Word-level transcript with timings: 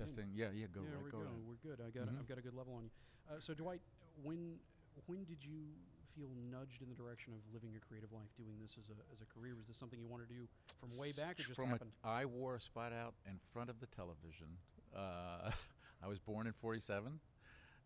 in. 0.00 0.06
testing. 0.06 0.30
Yeah, 0.34 0.48
yeah, 0.54 0.66
go 0.72 0.80
yeah, 0.82 0.90
right, 0.96 1.02
we're 1.04 1.10
go 1.10 1.18
good. 1.20 1.46
We're 1.46 1.56
good. 1.62 1.80
I 1.84 1.90
got. 1.90 2.08
A, 2.08 2.12
Mhm. 2.12 2.18
I've 2.20 2.26
got 2.28 2.38
a 2.38 2.42
good 2.42 2.54
level 2.54 2.74
on 2.74 2.84
you. 2.84 2.90
Uh, 3.28 3.38
so 3.40 3.54
Dwight, 3.54 3.82
when 4.22 4.58
when 5.06 5.24
did 5.24 5.44
you 5.44 5.74
feel 6.16 6.28
nudged 6.50 6.82
in 6.82 6.88
the 6.88 6.94
direction 6.94 7.32
of 7.32 7.40
living 7.54 7.74
a 7.76 7.80
creative 7.80 8.10
life, 8.12 8.28
doing 8.36 8.58
this 8.60 8.76
as 8.76 8.88
a 8.90 8.96
as 9.12 9.20
a 9.22 9.26
career? 9.26 9.54
Was 9.54 9.68
this 9.68 9.76
something 9.76 10.00
you 10.00 10.08
wanted 10.08 10.28
to 10.28 10.34
do 10.34 10.48
from 10.80 10.90
way 10.98 11.12
back, 11.12 11.38
or 11.38 11.42
just 11.44 11.54
From 11.56 11.68
happened? 11.70 11.92
A, 12.04 12.08
I 12.08 12.24
wore 12.24 12.56
a 12.56 12.60
spot 12.60 12.92
out 12.92 13.14
in 13.26 13.38
front 13.52 13.70
of 13.70 13.78
the 13.80 13.86
television. 13.86 14.58
Uh, 14.94 15.52
I 16.02 16.08
was 16.08 16.18
born 16.18 16.46
in 16.46 16.52
47, 16.54 17.20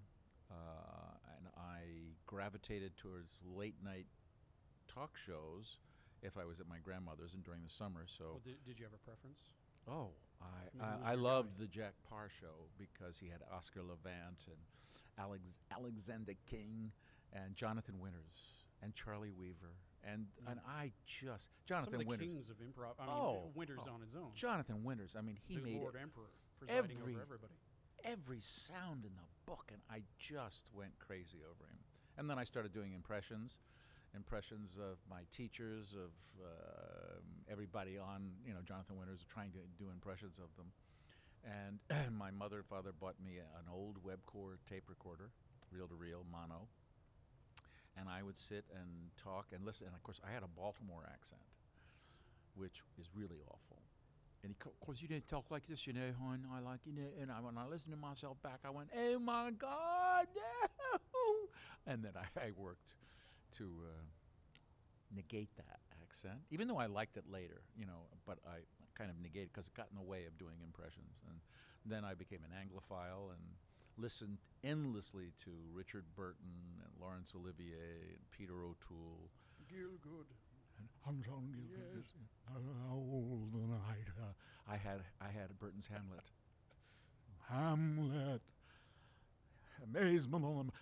uh, 0.50 1.14
and 1.36 1.46
I 1.56 2.14
gravitated 2.26 2.96
towards 2.96 3.40
late 3.44 3.76
night 3.82 4.06
talk 4.88 5.16
shows 5.16 5.78
if 6.26 6.36
I 6.36 6.44
was 6.44 6.58
at 6.60 6.68
my 6.68 6.78
grandmother's 6.84 7.34
and 7.34 7.44
during 7.44 7.62
the 7.62 7.70
summer. 7.70 8.04
So 8.06 8.24
Well, 8.24 8.40
did, 8.44 8.56
did 8.66 8.78
you 8.78 8.84
have 8.84 8.92
a 8.94 8.98
preference? 9.08 9.40
Oh, 9.88 10.10
I, 10.42 10.84
I, 10.84 11.12
I 11.12 11.14
loved 11.14 11.56
guy? 11.56 11.62
the 11.64 11.68
Jack 11.68 11.94
Paar 12.10 12.28
show 12.28 12.66
because 12.76 13.16
he 13.16 13.28
had 13.28 13.40
Oscar 13.54 13.80
Levant 13.82 14.42
and 14.48 14.58
Alex, 15.18 15.42
Alexander 15.70 16.34
King 16.50 16.90
and 17.32 17.54
Jonathan 17.54 18.00
Winters 18.00 18.66
and 18.82 18.94
Charlie 18.94 19.30
Weaver. 19.30 19.78
And, 20.04 20.26
hmm. 20.42 20.50
and 20.50 20.60
I 20.68 20.90
just, 21.06 21.50
Jonathan 21.66 21.92
Some 21.92 22.00
of 22.00 22.06
the 22.06 22.06
Winters. 22.08 22.26
kings 22.28 22.50
of 22.50 22.56
improv. 22.58 22.94
I 22.98 23.06
mean, 23.06 23.14
Oh, 23.16 23.50
Winters 23.54 23.78
oh. 23.88 23.94
on 23.94 24.00
his 24.00 24.14
own. 24.14 24.30
Jonathan 24.34 24.82
Winters. 24.84 25.14
I 25.16 25.22
mean, 25.22 25.38
he 25.46 25.56
the 25.56 25.62
made 25.62 25.80
Lord 25.80 25.94
it- 25.94 26.02
Emperor 26.02 26.30
presiding 26.58 26.98
every- 26.98 27.12
over 27.14 27.22
everybody. 27.22 27.54
every 28.04 28.40
sound 28.40 29.04
in 29.04 29.10
the 29.16 29.26
book, 29.46 29.70
and 29.72 29.80
I 29.90 30.02
just 30.18 30.68
went 30.74 30.98
crazy 30.98 31.38
over 31.48 31.64
him. 31.70 31.78
And 32.18 32.28
then 32.30 32.38
I 32.38 32.44
started 32.44 32.72
doing 32.72 32.92
impressions, 32.94 33.58
impressions 34.16 34.78
of 34.80 34.96
my 35.08 35.22
teachers, 35.30 35.92
of 35.92 36.10
uh, 36.40 37.20
everybody 37.52 37.98
on, 37.98 38.32
you 38.44 38.52
know, 38.52 38.60
Jonathan 38.66 38.96
Winters, 38.98 39.20
trying 39.28 39.52
to 39.52 39.62
do 39.78 39.90
impressions 39.92 40.38
of 40.38 40.48
them. 40.56 40.72
And 41.44 41.78
my 42.18 42.30
mother 42.30 42.56
and 42.56 42.66
father 42.66 42.90
bought 42.98 43.14
me 43.22 43.38
an 43.38 43.66
old 43.72 43.98
Webcor 44.02 44.56
tape 44.68 44.84
recorder, 44.88 45.30
reel 45.70 45.86
to 45.86 45.94
reel, 45.94 46.24
mono. 46.32 46.66
And 47.98 48.08
I 48.08 48.22
would 48.22 48.36
sit 48.36 48.64
and 48.74 48.88
talk 49.22 49.46
and 49.54 49.64
listen. 49.64 49.86
And 49.86 49.94
of 49.96 50.02
course, 50.02 50.20
I 50.26 50.32
had 50.32 50.42
a 50.42 50.48
Baltimore 50.48 51.04
accent, 51.12 51.40
which 52.56 52.82
is 52.98 53.06
really 53.14 53.40
awful. 53.46 53.78
And 54.42 54.54
of 54.64 54.80
course, 54.80 55.00
you 55.00 55.08
didn't 55.08 55.26
talk 55.28 55.50
like 55.50 55.66
this, 55.66 55.86
you 55.86 55.92
know, 55.92 56.12
hon. 56.20 56.46
I 56.54 56.60
like, 56.60 56.80
you 56.84 56.92
know. 56.92 57.08
And 57.20 57.30
I, 57.30 57.40
when 57.40 57.56
I 57.56 57.66
listened 57.66 57.94
to 57.94 58.00
myself 58.00 58.36
back, 58.42 58.60
I 58.64 58.70
went, 58.70 58.88
oh 58.96 59.18
my 59.18 59.50
God, 59.50 60.26
no. 60.34 60.98
And 61.88 62.02
then 62.02 62.12
I, 62.16 62.46
I 62.46 62.50
worked 62.56 62.94
to 63.58 63.64
uh, 63.84 64.02
negate 65.14 65.50
that 65.56 65.80
accent, 66.02 66.40
even 66.50 66.68
though 66.68 66.78
I 66.78 66.86
liked 66.86 67.16
it 67.16 67.24
later, 67.30 67.62
you 67.76 67.86
know, 67.86 68.06
but 68.26 68.38
I 68.46 68.58
kind 68.94 69.10
of 69.10 69.16
negated 69.20 69.50
because 69.52 69.66
it 69.68 69.74
got 69.74 69.88
in 69.90 69.96
the 69.96 70.02
way 70.08 70.24
of 70.26 70.38
doing 70.38 70.56
impressions. 70.64 71.22
And 71.28 71.40
then 71.84 72.04
I 72.04 72.14
became 72.14 72.40
an 72.44 72.52
Anglophile 72.56 73.30
and 73.32 73.42
listened 73.96 74.38
endlessly 74.64 75.32
to 75.44 75.50
Richard 75.72 76.04
Burton 76.14 76.80
and 76.82 76.92
Laurence 77.00 77.32
Olivier 77.36 78.12
and 78.16 78.30
Peter 78.30 78.64
O'Toole. 78.64 79.30
Gielgud. 79.70 80.26
And 80.78 80.88
I'm 81.06 81.22
you, 81.48 81.56
Yes. 81.72 82.04
all 82.90 83.48
the 83.52 83.66
night. 83.66 84.08
Uh, 84.20 84.32
I 84.70 84.76
had 84.76 85.00
I 85.20 85.28
had 85.30 85.58
Burton's 85.58 85.88
Hamlet. 85.88 86.24
Hamlet. 87.48 88.05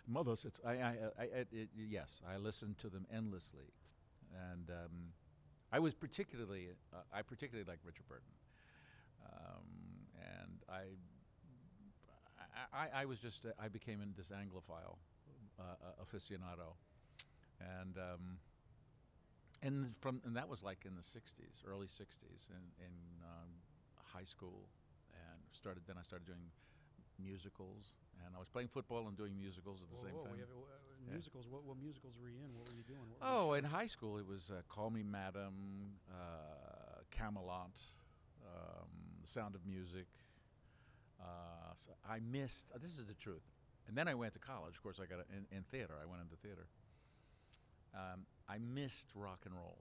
Mother 0.07 0.37
sits. 0.37 0.61
I, 0.67 0.73
I, 0.73 0.95
I, 1.19 1.25
it, 1.53 1.69
yes, 1.77 2.21
I 2.29 2.37
listened 2.37 2.79
to 2.79 2.89
them 2.89 3.07
endlessly, 3.15 3.73
and 4.53 4.71
um, 4.71 5.13
I 5.73 5.79
was 5.79 5.95
particularly 5.95 6.69
uh, 6.93 6.99
I 7.13 7.23
particularly 7.23 7.69
like 7.69 7.79
Richard 7.85 8.09
Burton, 8.09 8.35
um, 9.25 9.67
and 10.17 10.63
I, 10.69 10.83
I, 12.73 13.03
I 13.03 13.05
was 13.05 13.19
just 13.19 13.47
uh, 13.47 13.51
I 13.59 13.69
became 13.69 14.01
this 14.17 14.31
Anglophile 14.31 14.97
uh, 15.59 15.63
uh, 15.63 16.05
aficionado, 16.05 16.75
and. 17.61 17.97
Um, 17.97 18.39
and 19.63 19.97
from 20.01 20.21
and 20.27 20.37
that 20.37 20.49
was 20.49 20.63
like 20.63 20.85
in 20.85 20.95
the 20.95 21.01
60s 21.01 21.65
early 21.67 21.87
60s 21.87 22.49
in, 22.51 22.85
in 22.85 22.93
um, 23.25 23.49
high 23.97 24.25
school 24.25 24.69
and 25.15 25.41
started 25.53 25.83
then 25.87 25.97
i 25.99 26.03
started 26.03 26.27
doing 26.27 26.53
musicals 27.19 27.95
and 28.27 28.35
i 28.37 28.39
was 28.39 28.49
playing 28.49 28.69
football 28.69 29.07
and 29.09 29.17
doing 29.17 29.37
musicals 29.37 29.83
at 29.83 29.89
the 29.91 29.97
Whoa, 29.97 30.03
same 30.09 30.15
whoa, 30.17 30.25
time 30.25 30.39
have, 30.39 30.49
uh, 30.49 31.07
Yeah. 31.07 31.13
musicals. 31.15 31.47
What, 31.49 31.65
what 31.65 31.77
musicals 31.79 32.15
were 32.21 32.29
you 32.29 32.41
in? 32.45 32.51
What 32.57 32.67
were 32.69 32.77
you 32.77 32.83
doing? 32.85 33.01
Were 33.11 33.17
oh 33.21 33.53
in 33.55 33.65
high 33.65 33.87
school 33.87 34.17
it 34.19 34.27
was 34.27 34.51
uh, 34.51 34.63
call 34.69 34.91
me 34.91 35.03
madam 35.03 35.99
uh, 36.11 37.01
camelot 37.11 37.77
um, 38.47 38.89
the 39.23 39.29
sound 39.29 39.55
of 39.55 39.67
music 39.67 40.07
uh, 41.21 41.73
so 41.77 41.93
i 42.09 42.19
missed 42.21 42.67
uh, 42.75 42.79
this 42.81 42.99
is 42.99 43.07
the 43.07 43.15
truth 43.15 43.43
and 43.89 43.97
then 43.97 44.09
i 44.09 44.15
went 44.15 44.33
to 44.35 44.41
college 44.41 44.75
of 44.77 44.83
course 44.83 44.99
i 45.03 45.07
got 45.07 45.19
a, 45.21 45.27
in, 45.37 45.47
in 45.57 45.63
theater 45.65 45.95
i 46.03 46.07
went 46.07 46.23
into 46.23 46.37
theater 46.37 46.67
um, 47.95 48.27
I 48.49 48.59
missed 48.59 49.07
rock 49.15 49.43
and 49.47 49.55
roll. 49.55 49.79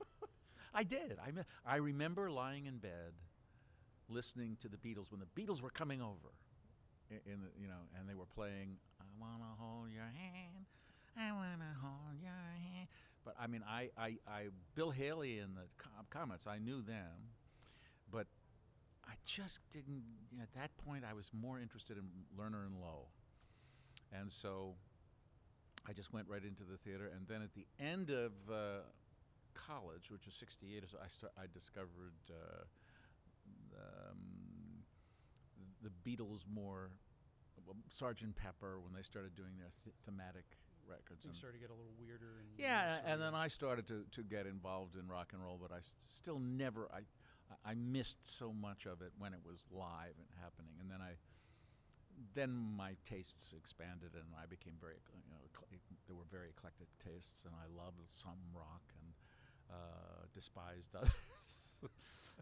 I 0.74 0.84
did. 0.84 1.18
I, 1.22 1.32
mi- 1.32 1.42
I 1.66 1.76
remember 1.76 2.30
lying 2.30 2.64
in 2.64 2.78
bed, 2.78 3.12
listening 4.08 4.56
to 4.62 4.68
the 4.68 4.78
Beatles 4.78 5.10
when 5.12 5.20
the 5.20 5.26
Beatles 5.40 5.60
were 5.60 5.68
coming 5.68 6.00
over, 6.00 6.32
in, 7.10 7.40
the, 7.40 7.50
you 7.60 7.68
know, 7.68 7.82
and 7.98 8.08
they 8.08 8.14
were 8.14 8.26
playing 8.34 8.76
"I 9.00 9.04
Wanna 9.20 9.54
Hold 9.58 9.90
Your 9.90 10.04
Hand, 10.04 10.66
I 11.16 11.32
Wanna 11.32 11.74
Hold 11.82 12.20
Your 12.20 12.30
Hand." 12.30 12.88
But 13.24 13.34
I 13.40 13.46
mean, 13.46 13.64
I, 13.68 13.90
I, 13.98 14.16
I 14.28 14.48
Bill 14.74 14.90
Haley 14.90 15.38
in 15.38 15.54
the 15.54 15.66
com- 15.78 16.06
comments, 16.10 16.46
I 16.46 16.58
knew 16.58 16.82
them, 16.82 17.34
but 18.10 18.26
I 19.04 19.14
just 19.24 19.58
didn't. 19.72 20.02
You 20.30 20.38
know, 20.38 20.44
at 20.44 20.54
that 20.54 20.76
point, 20.84 21.04
I 21.08 21.14
was 21.14 21.30
more 21.32 21.58
interested 21.58 21.96
in 21.96 22.04
Lerner 22.38 22.64
and 22.66 22.76
Loewe, 22.80 23.06
and 24.12 24.30
so 24.30 24.74
I 25.88 25.92
just 25.92 26.12
went 26.12 26.28
right 26.28 26.42
into 26.42 26.62
the 26.64 26.76
theater, 26.78 27.10
and 27.14 27.26
then 27.28 27.42
at 27.42 27.54
the 27.54 27.66
end 27.78 28.10
of 28.10 28.32
uh, 28.50 28.82
college, 29.54 30.10
which 30.10 30.26
was 30.26 30.34
'68, 30.34 30.84
so, 30.90 30.98
I 31.02 31.08
start, 31.08 31.32
I 31.38 31.46
discovered 31.52 32.14
uh, 32.30 32.64
um, 33.78 34.15
the 35.86 35.92
Beatles 36.10 36.42
more, 36.52 36.90
well, 37.66 37.76
Sergeant 37.88 38.34
Pepper 38.36 38.80
when 38.80 38.92
they 38.92 39.02
started 39.02 39.34
doing 39.36 39.56
their 39.58 39.70
th- 39.84 39.94
thematic 40.04 40.44
records. 40.86 41.22
Things 41.24 41.38
started 41.38 41.58
to 41.58 41.62
get 41.62 41.70
a 41.70 41.78
little 41.78 41.94
weirder. 41.98 42.38
And 42.42 42.48
yeah, 42.58 42.98
and 42.98 43.12
and 43.12 43.22
then 43.22 43.34
I 43.34 43.48
started 43.48 43.86
to, 43.88 44.04
to 44.12 44.22
get 44.22 44.46
involved 44.46 44.96
in 44.96 45.06
rock 45.08 45.30
and 45.32 45.42
roll, 45.42 45.58
but 45.60 45.70
I 45.72 45.78
s- 45.78 45.94
still 46.00 46.38
never 46.38 46.88
I 46.92 47.02
I 47.64 47.74
missed 47.74 48.18
so 48.26 48.52
much 48.52 48.86
of 48.86 49.02
it 49.02 49.12
when 49.18 49.32
it 49.32 49.40
was 49.46 49.64
live 49.70 50.18
and 50.18 50.26
happening, 50.42 50.74
and 50.80 50.90
then 50.90 51.00
I 51.00 51.14
then 52.34 52.50
my 52.76 52.96
tastes 53.08 53.52
expanded 53.56 54.14
and 54.14 54.24
I 54.40 54.46
became 54.46 54.74
very 54.80 54.94
you 55.12 55.30
know 55.30 55.42
ecl- 55.52 55.68
there 56.06 56.16
were 56.16 56.28
very 56.30 56.48
eclectic 56.50 56.88
tastes, 57.04 57.44
and 57.44 57.54
I 57.54 57.66
loved 57.70 58.00
some 58.08 58.38
rock 58.54 58.82
and 59.00 59.12
uh, 59.70 60.24
despised 60.32 60.94
others, 60.94 61.10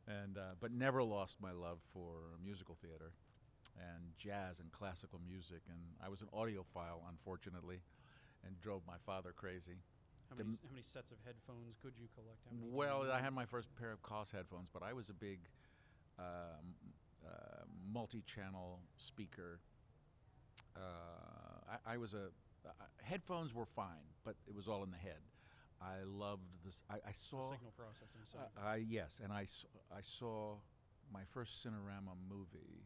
and 0.06 0.36
uh, 0.38 0.54
but 0.60 0.70
never 0.72 1.02
lost 1.02 1.40
my 1.40 1.52
love 1.52 1.78
for 1.92 2.36
musical 2.44 2.76
theater 2.80 3.12
and 3.76 4.02
jazz 4.18 4.60
and 4.60 4.70
classical 4.72 5.20
music, 5.26 5.62
and 5.68 5.78
I 6.04 6.08
was 6.08 6.20
an 6.22 6.28
audiophile, 6.34 7.02
unfortunately 7.08 7.80
and 8.46 8.60
drove 8.60 8.82
my 8.86 8.96
father 9.06 9.32
crazy. 9.34 9.78
How 10.30 10.36
many, 10.36 10.58
how 10.62 10.70
many 10.70 10.82
sets 10.82 11.10
of 11.10 11.18
headphones 11.24 11.76
could 11.82 11.92
you 11.96 12.08
collect? 12.14 12.38
How 12.44 12.56
many 12.56 12.70
Well, 12.72 13.10
I 13.10 13.20
had 13.20 13.32
my 13.32 13.44
first 13.44 13.68
pair 13.76 13.92
of 13.92 14.02
Koss 14.02 14.30
headphones, 14.30 14.68
but 14.72 14.82
I 14.82 14.92
was 14.92 15.08
a 15.08 15.14
big 15.14 15.40
um, 16.18 16.74
uh, 17.24 17.64
multi-channel 17.92 18.80
speaker. 18.96 19.60
Uh, 20.76 20.80
I, 21.86 21.94
I 21.94 21.96
was 21.96 22.14
a 22.14 22.28
uh, 22.66 22.70
headphones 23.02 23.54
were 23.54 23.66
fine, 23.66 24.08
but 24.24 24.36
it 24.48 24.54
was 24.54 24.68
all 24.68 24.82
in 24.82 24.90
the 24.90 24.96
head. 24.96 25.20
I 25.80 26.04
loved 26.06 26.42
this. 26.64 26.80
I, 26.88 26.94
I 26.94 27.12
The 27.12 27.18
saw 27.18 27.50
signal 27.50 27.72
processing 27.76 28.22
uh. 28.34 28.66
I 28.66 28.76
yes, 28.76 29.20
and 29.22 29.32
I 29.32 29.46
I 29.94 30.00
saw 30.00 30.56
my 31.12 31.20
first 31.32 31.64
Cinerama 31.64 32.16
movie 32.28 32.84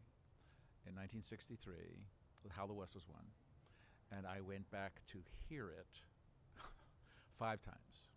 in 0.88 0.96
1963, 0.96 2.00
How 2.48 2.66
the 2.66 2.72
West 2.72 2.94
Was 2.94 3.04
Won, 3.06 3.28
and 4.10 4.26
I 4.26 4.40
went 4.40 4.70
back 4.70 5.04
to 5.12 5.18
hear 5.48 5.68
it 5.68 6.00
five 7.38 7.60
times. 7.60 8.08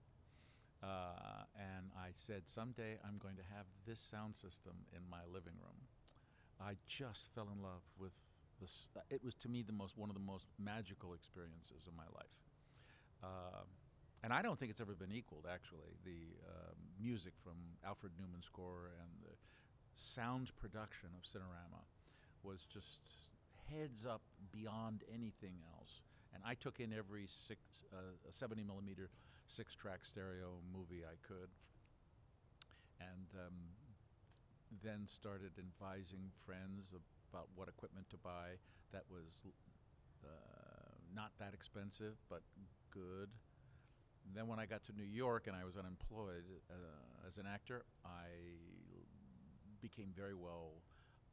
Uh, 0.81 1.45
and 1.53 1.91
I 1.99 2.09
said, 2.15 2.47
someday 2.47 2.97
I'm 3.05 3.19
going 3.19 3.35
to 3.35 3.43
have 3.53 3.67
this 3.85 3.99
sound 3.99 4.35
system 4.35 4.73
in 4.95 5.03
my 5.11 5.21
living 5.27 5.53
room. 5.61 5.77
I 6.59 6.73
just 6.87 7.29
fell 7.35 7.49
in 7.53 7.61
love 7.61 7.83
with 7.99 8.13
this. 8.59 8.87
Uh, 8.95 9.01
it 9.09 9.23
was 9.23 9.35
to 9.45 9.49
me 9.49 9.61
the 9.61 9.73
most 9.73 9.97
one 9.97 10.09
of 10.09 10.15
the 10.15 10.23
most 10.23 10.47
magical 10.57 11.13
experiences 11.13 11.85
of 11.85 11.93
my 11.93 12.07
life. 12.15 12.37
Um, 13.21 13.67
and 14.23 14.33
I 14.33 14.41
don't 14.41 14.57
think 14.57 14.71
it's 14.71 14.81
ever 14.81 14.95
been 14.95 15.11
equaled. 15.11 15.45
Actually, 15.51 15.97
the 16.05 16.33
um, 16.49 16.77
music 16.99 17.33
from 17.43 17.57
Alfred 17.85 18.13
Newman's 18.17 18.45
score 18.45 18.89
and 19.01 19.09
the 19.21 19.35
sound 19.93 20.49
production 20.57 21.09
of 21.13 21.25
Cinerama 21.25 21.85
was 22.43 22.65
just 22.71 23.01
heads 23.69 24.05
up 24.05 24.21
beyond 24.51 25.03
anything 25.13 25.55
else. 25.77 26.01
And 26.33 26.43
I 26.45 26.53
took 26.53 26.79
in 26.79 26.93
every 26.93 27.25
six, 27.27 27.83
uh, 27.93 28.15
70 28.29 28.63
millimeter 28.63 29.09
six 29.47 29.75
track 29.75 30.05
stereo 30.05 30.59
movie 30.73 31.03
I 31.03 31.15
could. 31.27 31.49
And 32.99 33.27
um, 33.35 33.57
then 34.83 35.05
started 35.05 35.51
advising 35.57 36.31
friends 36.45 36.93
about 37.31 37.47
what 37.55 37.67
equipment 37.67 38.09
to 38.11 38.17
buy 38.17 38.59
that 38.93 39.03
was 39.09 39.43
uh, 40.23 40.27
not 41.15 41.31
that 41.39 41.53
expensive 41.53 42.15
but 42.29 42.41
good. 42.91 43.29
And 44.25 44.35
then 44.35 44.47
when 44.47 44.59
I 44.59 44.65
got 44.65 44.83
to 44.85 44.93
New 44.93 45.03
York 45.03 45.47
and 45.47 45.55
I 45.55 45.65
was 45.65 45.75
unemployed 45.75 46.45
uh, 46.69 47.27
as 47.27 47.37
an 47.37 47.45
actor, 47.51 47.83
I 48.05 48.29
became 49.81 50.13
very 50.15 50.35
well 50.35 50.71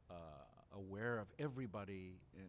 uh, 0.09 0.48
aware 0.75 1.17
of 1.17 1.27
everybody 1.39 2.19
in, 2.37 2.47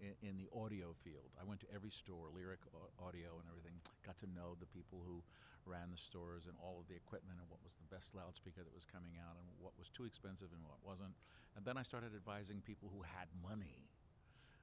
in, 0.00 0.14
in, 0.24 0.34
the 0.40 0.48
audio 0.56 0.96
field. 1.04 1.28
I 1.36 1.44
went 1.44 1.60
to 1.60 1.68
every 1.74 1.92
store, 1.92 2.32
Lyric 2.32 2.60
Audio 2.96 3.36
and 3.36 3.46
everything, 3.48 3.76
got 4.04 4.16
to 4.24 4.28
know 4.32 4.56
the 4.56 4.70
people 4.72 5.04
who 5.04 5.20
ran 5.68 5.92
the 5.92 6.00
stores 6.00 6.48
and 6.48 6.56
all 6.56 6.80
of 6.80 6.88
the 6.88 6.96
equipment 6.96 7.36
and 7.36 7.46
what 7.52 7.60
was 7.60 7.76
the 7.76 7.88
best 7.92 8.16
loudspeaker 8.16 8.64
that 8.64 8.72
was 8.72 8.88
coming 8.88 9.20
out 9.20 9.36
and 9.36 9.46
what 9.60 9.76
was 9.76 9.92
too 9.92 10.08
expensive 10.08 10.48
and 10.56 10.62
what 10.64 10.80
wasn't. 10.80 11.12
And 11.56 11.62
then 11.66 11.76
I 11.76 11.84
started 11.84 12.16
advising 12.16 12.64
people 12.64 12.88
who 12.88 13.04
had 13.04 13.28
money. 13.44 13.88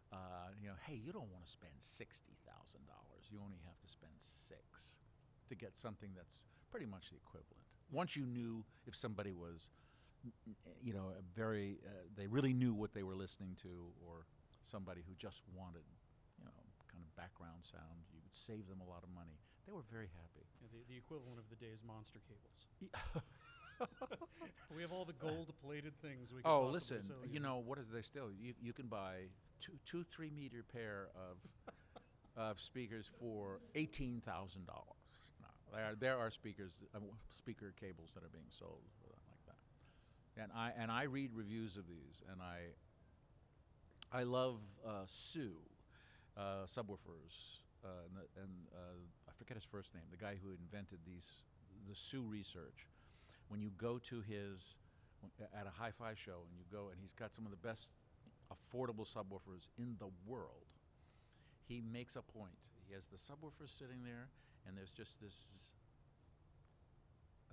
Uh, 0.09 0.55
you 0.57 0.71
know, 0.71 0.79
hey, 0.87 0.95
you 0.97 1.11
don't 1.11 1.29
want 1.35 1.43
to 1.43 1.51
spend 1.51 1.75
sixty 1.83 2.39
thousand 2.47 2.87
dollars. 2.87 3.27
You 3.27 3.43
only 3.43 3.59
have 3.67 3.75
to 3.83 3.89
spend 3.91 4.15
six 4.17 4.95
to 5.51 5.53
get 5.55 5.75
something 5.75 6.15
that's 6.15 6.47
pretty 6.71 6.87
much 6.87 7.11
the 7.11 7.19
equivalent. 7.19 7.59
Once 7.91 8.15
you 8.15 8.25
knew 8.25 8.63
if 8.87 8.95
somebody 8.95 9.35
was 9.35 9.67
you 10.81 10.93
know, 10.93 11.11
a 11.17 11.23
very, 11.35 11.79
uh, 11.85 11.89
they 12.15 12.27
really 12.27 12.53
knew 12.53 12.73
what 12.73 12.93
they 12.93 13.03
were 13.03 13.15
listening 13.15 13.55
to, 13.61 13.91
or 14.05 14.25
somebody 14.63 15.01
who 15.07 15.13
just 15.15 15.41
wanted, 15.55 15.85
you 16.37 16.45
know, 16.45 16.55
kind 16.91 17.03
of 17.03 17.09
background 17.15 17.63
sound. 17.63 18.03
You 18.13 18.19
would 18.23 18.35
save 18.35 18.67
them 18.67 18.81
a 18.81 18.87
lot 18.89 19.03
of 19.03 19.09
money. 19.13 19.37
They 19.65 19.73
were 19.73 19.85
very 19.91 20.07
happy. 20.15 20.47
Yeah, 20.61 20.71
the, 20.71 20.81
the 20.87 20.97
equivalent 20.97 21.39
of 21.39 21.49
the 21.49 21.59
day's 21.59 21.83
monster 21.83 22.19
cables. 22.23 22.67
we 24.75 24.81
have 24.81 24.91
all 24.91 25.05
the 25.05 25.13
gold-plated 25.13 25.93
things 26.01 26.33
we 26.33 26.41
can 26.41 26.51
Oh, 26.51 26.67
listen, 26.71 27.01
sell 27.03 27.17
you 27.29 27.39
know, 27.39 27.61
what 27.63 27.77
is 27.77 27.89
they 27.89 28.01
still? 28.01 28.29
You, 28.31 28.53
you 28.61 28.73
can 28.73 28.87
buy 28.87 29.29
two, 29.61 29.73
two, 29.85 30.03
three 30.03 30.31
meter 30.31 30.63
pair 30.63 31.09
of, 31.15 31.37
of 32.35 32.59
speakers 32.59 33.09
for 33.19 33.59
$18,000. 33.75 34.21
No, 34.65 35.47
there, 35.73 35.95
there 35.99 36.17
are 36.17 36.31
speakers, 36.31 36.79
uh, 36.95 36.99
speaker 37.29 37.73
cables 37.79 38.11
that 38.15 38.23
are 38.23 38.31
being 38.31 38.49
sold 38.49 38.81
and 40.41 40.51
I 40.55 40.71
and 40.77 40.91
I 40.91 41.03
read 41.03 41.31
reviews 41.33 41.77
of 41.77 41.87
these, 41.87 42.23
and 42.31 42.41
I 42.41 44.17
I 44.17 44.23
love 44.23 44.59
uh, 44.85 45.05
Hsu 45.05 45.51
uh, 46.37 46.65
subwoofers, 46.65 47.61
uh, 47.83 48.05
and, 48.05 48.15
the, 48.15 48.41
and 48.41 48.51
uh, 48.73 49.27
I 49.27 49.31
forget 49.37 49.55
his 49.55 49.65
first 49.65 49.93
name, 49.93 50.03
the 50.11 50.17
guy 50.17 50.35
who 50.41 50.51
invented 50.51 50.99
these 51.05 51.41
the 51.87 51.95
Hsu 51.95 52.21
research. 52.21 52.87
When 53.49 53.61
you 53.61 53.71
go 53.77 53.97
to 54.09 54.21
his 54.21 54.75
at 55.57 55.65
a 55.65 55.71
hi-fi 55.71 56.13
show 56.13 56.45
and 56.49 56.57
you 56.57 56.65
go 56.71 56.89
and 56.91 56.99
he's 56.99 57.13
got 57.13 57.33
some 57.33 57.45
of 57.45 57.51
the 57.51 57.57
best 57.57 57.91
affordable 58.51 59.05
subwoofers 59.07 59.67
in 59.77 59.95
the 59.99 60.09
world. 60.25 60.67
He 61.67 61.81
makes 61.81 62.15
a 62.15 62.21
point. 62.21 62.59
He 62.87 62.93
has 62.93 63.07
the 63.07 63.17
subwoofer 63.17 63.67
sitting 63.67 64.03
there, 64.03 64.29
and 64.65 64.77
there's 64.77 64.91
just 64.91 65.19
this 65.21 65.71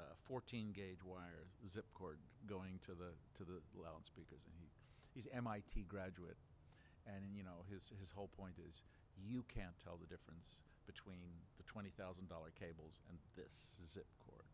uh, 0.01 0.15
14 0.27 0.73
gauge 0.73 1.03
wire 1.05 1.47
zip 1.69 1.87
cord 1.95 2.19
going 2.47 2.79
to 2.83 2.93
the 2.93 3.15
to 3.39 3.43
the 3.45 3.61
loudspeakers, 3.79 4.43
and 4.47 4.55
he 4.59 4.67
he's 5.15 5.27
MIT 5.33 5.87
graduate, 5.89 6.39
and 7.07 7.35
you 7.35 7.43
know 7.43 7.63
his 7.71 7.93
his 8.01 8.11
whole 8.11 8.31
point 8.37 8.59
is 8.59 8.83
you 9.17 9.45
can't 9.47 9.77
tell 9.83 9.97
the 9.97 10.11
difference 10.11 10.59
between 10.87 11.31
the 11.57 11.65
twenty 11.65 11.91
thousand 11.95 12.29
dollar 12.29 12.51
cables 12.59 13.01
and 13.09 13.19
this 13.37 13.79
zip 13.87 14.09
cord. 14.19 14.47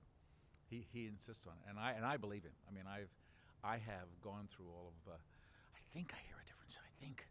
He 0.69 0.87
he 0.93 1.07
insists 1.07 1.47
on 1.47 1.55
it, 1.65 1.71
and 1.71 1.79
I 1.79 1.93
and 1.93 2.05
I 2.05 2.17
believe 2.17 2.45
him. 2.45 2.57
I 2.69 2.73
mean 2.73 2.85
I've 2.87 3.13
I 3.65 3.77
have 3.77 4.09
gone 4.23 4.49
through 4.53 4.69
all 4.69 4.93
of 4.93 4.97
the. 5.05 5.17
I 5.17 5.81
think 5.93 6.13
I 6.13 6.21
hear 6.27 6.37
a 6.41 6.47
difference. 6.47 6.79
I 6.81 6.93
think. 7.03 7.25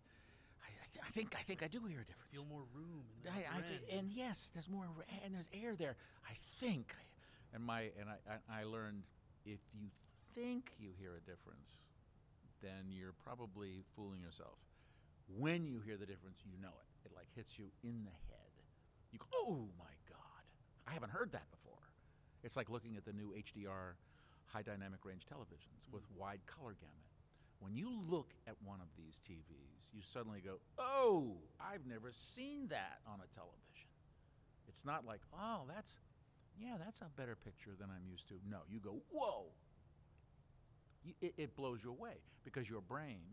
I, 0.61 0.69
I 1.06 1.11
think 1.11 1.35
I 1.38 1.44
think 1.44 1.63
I 1.63 1.67
do 1.67 1.85
hear 1.85 2.01
a 2.01 2.06
difference. 2.06 2.29
Feel 2.31 2.45
more 2.45 2.65
room. 2.73 3.06
In 3.17 3.23
the 3.23 3.29
I, 3.31 3.45
I, 3.50 3.97
and 3.97 4.11
yes, 4.11 4.51
there's 4.53 4.69
more, 4.69 4.85
and 5.23 5.33
there's 5.33 5.50
air 5.53 5.75
there. 5.75 5.95
I 6.25 6.33
think 6.59 6.94
and 7.54 7.63
my 7.63 7.92
and 8.00 8.10
I, 8.10 8.18
I, 8.30 8.62
I 8.62 8.63
learned 8.63 9.04
if 9.46 9.60
you 9.74 9.90
think 10.36 10.72
you 10.80 10.90
hear 11.00 11.16
a 11.16 11.22
difference, 11.22 11.80
then 12.62 12.90
you're 12.90 13.16
probably 13.24 13.84
fooling 13.96 14.22
yourself. 14.22 14.57
When 15.38 15.66
you 15.66 15.80
hear 15.86 15.98
the 15.98 16.06
difference, 16.06 16.40
you 16.44 16.57
know 16.62 16.74
it. 16.74 17.10
It 17.10 17.12
like 17.16 17.28
hits 17.36 17.57
you 17.57 17.66
in 17.84 18.04
the 18.04 18.18
head. 18.30 18.54
You 19.12 19.19
go, 19.19 19.25
oh 19.34 19.69
my 19.78 19.94
god, 20.10 20.44
I 20.88 20.94
haven't 20.94 21.12
heard 21.12 21.31
that 21.31 21.50
before. 21.51 21.81
It's 22.44 22.56
like 22.56 22.69
looking 22.69 22.96
at 22.96 23.06
the 23.06 23.13
new 23.13 23.34
HDR 23.34 23.98
high 24.45 24.62
dynamic 24.62 25.06
range 25.06 25.25
televisions 25.25 25.86
mm-hmm. 25.86 25.94
with 25.94 26.04
wide 26.16 26.42
color 26.45 26.75
gamut. 26.80 26.95
When 27.60 27.75
you 27.75 27.92
look 28.07 28.34
at 28.48 28.56
one 28.63 28.80
of 28.80 28.88
these 28.98 29.19
TVs, 29.19 29.92
you 29.94 30.02
suddenly 30.02 30.40
go, 30.40 30.60
oh, 30.78 31.36
I've 31.60 31.86
never 31.86 32.12
seen 32.12 32.68
that 32.69 33.00
on 33.06 33.19
a 33.19 33.28
television. 33.36 33.92
It's 34.68 34.86
not 34.86 35.06
like, 35.06 35.22
oh, 35.34 35.63
that's 35.68 35.98
yeah, 36.59 36.75
that's 36.77 37.01
a 37.01 37.09
better 37.15 37.35
picture 37.35 37.71
than 37.79 37.89
I'm 37.89 38.06
used 38.09 38.27
to. 38.27 38.35
No, 38.47 38.59
you 38.69 38.79
go, 38.79 39.01
whoa. 39.11 39.45
it, 41.21 41.33
it 41.38 41.56
blows 41.56 41.83
you 41.83 41.91
away 41.91 42.19
because 42.44 42.69
your 42.69 42.81
brain 42.81 43.23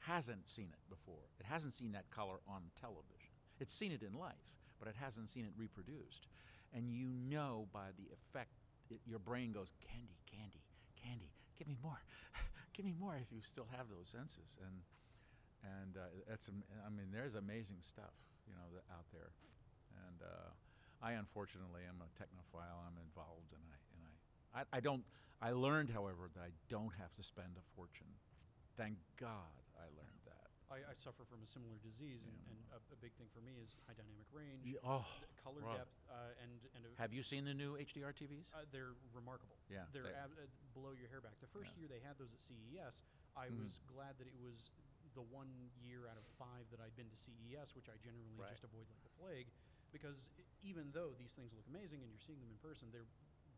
hasn't 0.00 0.48
seen 0.48 0.68
it 0.72 0.90
before. 0.90 1.24
It 1.40 1.46
hasn't 1.46 1.74
seen 1.74 1.92
that 1.92 2.10
color 2.10 2.40
on 2.46 2.62
television. 2.80 3.32
It's 3.58 3.72
seen 3.72 3.92
it 3.92 4.02
in 4.02 4.18
life, 4.18 4.44
but 4.78 4.88
it 4.88 4.94
hasn't 5.00 5.30
seen 5.30 5.44
it 5.44 5.52
reproduced. 5.56 6.28
And 6.74 6.90
you 6.90 7.08
know 7.08 7.66
by 7.72 7.88
the 7.96 8.04
effect, 8.12 8.52
it, 8.90 9.00
your 9.06 9.18
brain 9.18 9.52
goes, 9.52 9.72
candy, 9.80 10.20
candy, 10.30 10.62
candy, 11.02 11.32
give 11.58 11.66
me 11.66 11.76
more, 11.82 11.98
give 12.74 12.84
me 12.84 12.94
more 12.98 13.16
if 13.16 13.32
you 13.32 13.40
still 13.42 13.66
have 13.76 13.88
those 13.88 14.08
senses. 14.08 14.56
And, 14.60 14.76
and 15.64 15.96
uh, 15.96 16.08
that's, 16.28 16.50
I 16.86 16.90
mean, 16.90 17.08
there's 17.12 17.34
amazing 17.34 17.80
stuff, 17.80 18.14
you 18.46 18.52
know, 18.54 18.80
out 18.92 19.06
there. 19.12 19.32
And, 20.06 20.22
uh, 20.22 20.52
I 21.02 21.14
unfortunately 21.14 21.86
am 21.86 22.02
a 22.02 22.10
technophile. 22.18 22.82
I'm 22.82 22.98
involved, 22.98 23.54
and 23.54 23.62
I 23.62 23.76
and 23.94 24.02
I, 24.02 24.12
I, 24.60 24.78
I 24.78 24.80
don't. 24.80 25.04
I 25.38 25.54
learned, 25.54 25.94
however, 25.94 26.26
that 26.34 26.42
I 26.42 26.50
don't 26.66 26.90
have 26.98 27.14
to 27.14 27.22
spend 27.22 27.54
a 27.54 27.64
fortune. 27.78 28.10
Thank 28.74 28.98
God 29.14 29.54
I 29.78 29.86
learned 29.94 30.18
that. 30.26 30.50
I, 30.66 30.82
I 30.82 30.94
suffer 30.98 31.22
from 31.24 31.40
a 31.40 31.48
similar 31.48 31.78
disease, 31.80 32.26
and, 32.26 32.36
and 32.50 32.58
a, 32.74 32.80
a, 32.92 32.98
big 33.00 33.16
thing 33.16 33.30
for 33.32 33.40
me 33.40 33.56
is 33.56 33.80
high 33.88 33.96
dynamic 33.96 34.28
range, 34.34 34.68
yeah, 34.68 34.82
oh, 34.84 35.06
color 35.40 35.64
right. 35.64 35.80
depth, 35.80 35.96
uh, 36.12 36.44
and 36.44 36.52
and. 36.76 36.84
have 37.00 37.14
you 37.14 37.24
seen 37.24 37.46
the 37.48 37.56
new 37.56 37.78
HDR 37.78 38.12
TVs? 38.12 38.50
Uh, 38.52 38.68
they're 38.68 38.98
remarkable. 39.14 39.56
Yeah, 39.70 39.88
they're 39.94 40.12
ab- 40.12 40.36
uh, 40.36 40.50
blow 40.76 40.92
your 40.92 41.08
hair 41.08 41.24
back. 41.24 41.38
The 41.40 41.48
first 41.48 41.72
yeah. 41.72 41.86
year 41.86 41.88
they 41.88 42.02
had 42.04 42.18
those 42.20 42.34
at 42.34 42.42
CES, 42.42 43.06
I 43.38 43.48
mm-hmm. 43.48 43.62
was 43.62 43.80
glad 43.88 44.18
that 44.18 44.28
it 44.28 44.36
was 44.36 44.74
the 45.16 45.24
one 45.32 45.48
year 45.80 46.04
out 46.10 46.20
of 46.20 46.26
five 46.36 46.68
that 46.68 46.84
I'd 46.84 46.94
been 46.98 47.08
to 47.08 47.18
CES, 47.18 47.72
which 47.72 47.88
I 47.88 47.96
generally 48.04 48.36
right. 48.36 48.52
just 48.52 48.66
avoid 48.66 48.84
like 48.92 49.00
the 49.00 49.14
plague 49.16 49.48
because 49.92 50.28
even 50.62 50.90
though 50.92 51.16
these 51.16 51.32
things 51.32 51.54
look 51.54 51.66
amazing 51.70 52.02
and 52.02 52.08
you're 52.10 52.22
seeing 52.22 52.40
them 52.40 52.50
in 52.50 52.58
person, 52.60 52.88
they're 52.90 53.08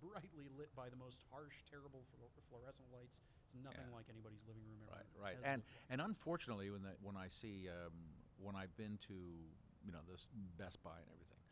brightly 0.01 0.49
lit 0.57 0.73
by 0.73 0.89
the 0.89 0.97
most 0.97 1.21
harsh, 1.29 1.61
terrible 1.69 2.03
fluorescent 2.49 2.89
lights. 2.89 3.21
It's 3.21 3.53
nothing 3.61 3.87
yeah. 3.93 3.97
like 3.97 4.09
anybody's 4.09 4.43
living 4.49 4.65
room 4.65 4.81
ever. 4.89 4.97
Right, 4.97 5.37
right. 5.37 5.39
And 5.45 5.63
and 5.93 6.01
unfortunately, 6.01 6.73
when 6.73 6.83
the, 6.83 6.97
when 7.05 7.17
I 7.17 7.29
see 7.29 7.69
um, 7.69 7.93
when 8.41 8.57
I've 8.57 8.75
been 8.77 8.99
to 9.13 9.19
you 9.85 9.93
know 9.93 10.03
this 10.09 10.27
Best 10.57 10.83
Buy 10.83 10.97
and 10.97 11.11
everything, 11.13 11.43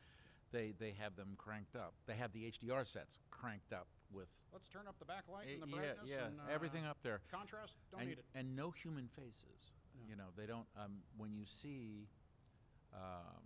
they 0.51 0.73
they 0.81 0.97
have 0.97 1.15
them 1.15 1.37
cranked 1.37 1.77
up. 1.77 1.95
They 2.09 2.17
have 2.17 2.33
the 2.33 2.49
HDR 2.49 2.89
sets 2.89 3.21
cranked 3.31 3.73
up 3.73 3.87
with. 4.11 4.29
Let's 4.53 4.69
turn 4.69 4.89
up 4.89 4.97
the 4.99 5.05
backlight 5.05 5.53
and 5.53 5.63
the 5.63 5.69
yeah, 5.69 5.77
brightness. 5.77 6.09
Yeah, 6.09 6.27
and, 6.33 6.41
uh, 6.41 6.53
everything 6.53 6.87
up 6.87 6.97
there. 7.05 7.21
Contrast, 7.31 7.77
don't 7.93 8.01
and, 8.01 8.09
need 8.09 8.19
it. 8.19 8.25
And 8.35 8.57
no 8.57 8.71
human 8.71 9.09
faces. 9.13 9.77
No. 9.93 10.09
You 10.09 10.17
know, 10.17 10.33
they 10.37 10.47
don't. 10.47 10.67
Um, 10.77 11.05
when 11.17 11.35
you 11.35 11.45
see. 11.45 12.09
Um, 12.95 13.45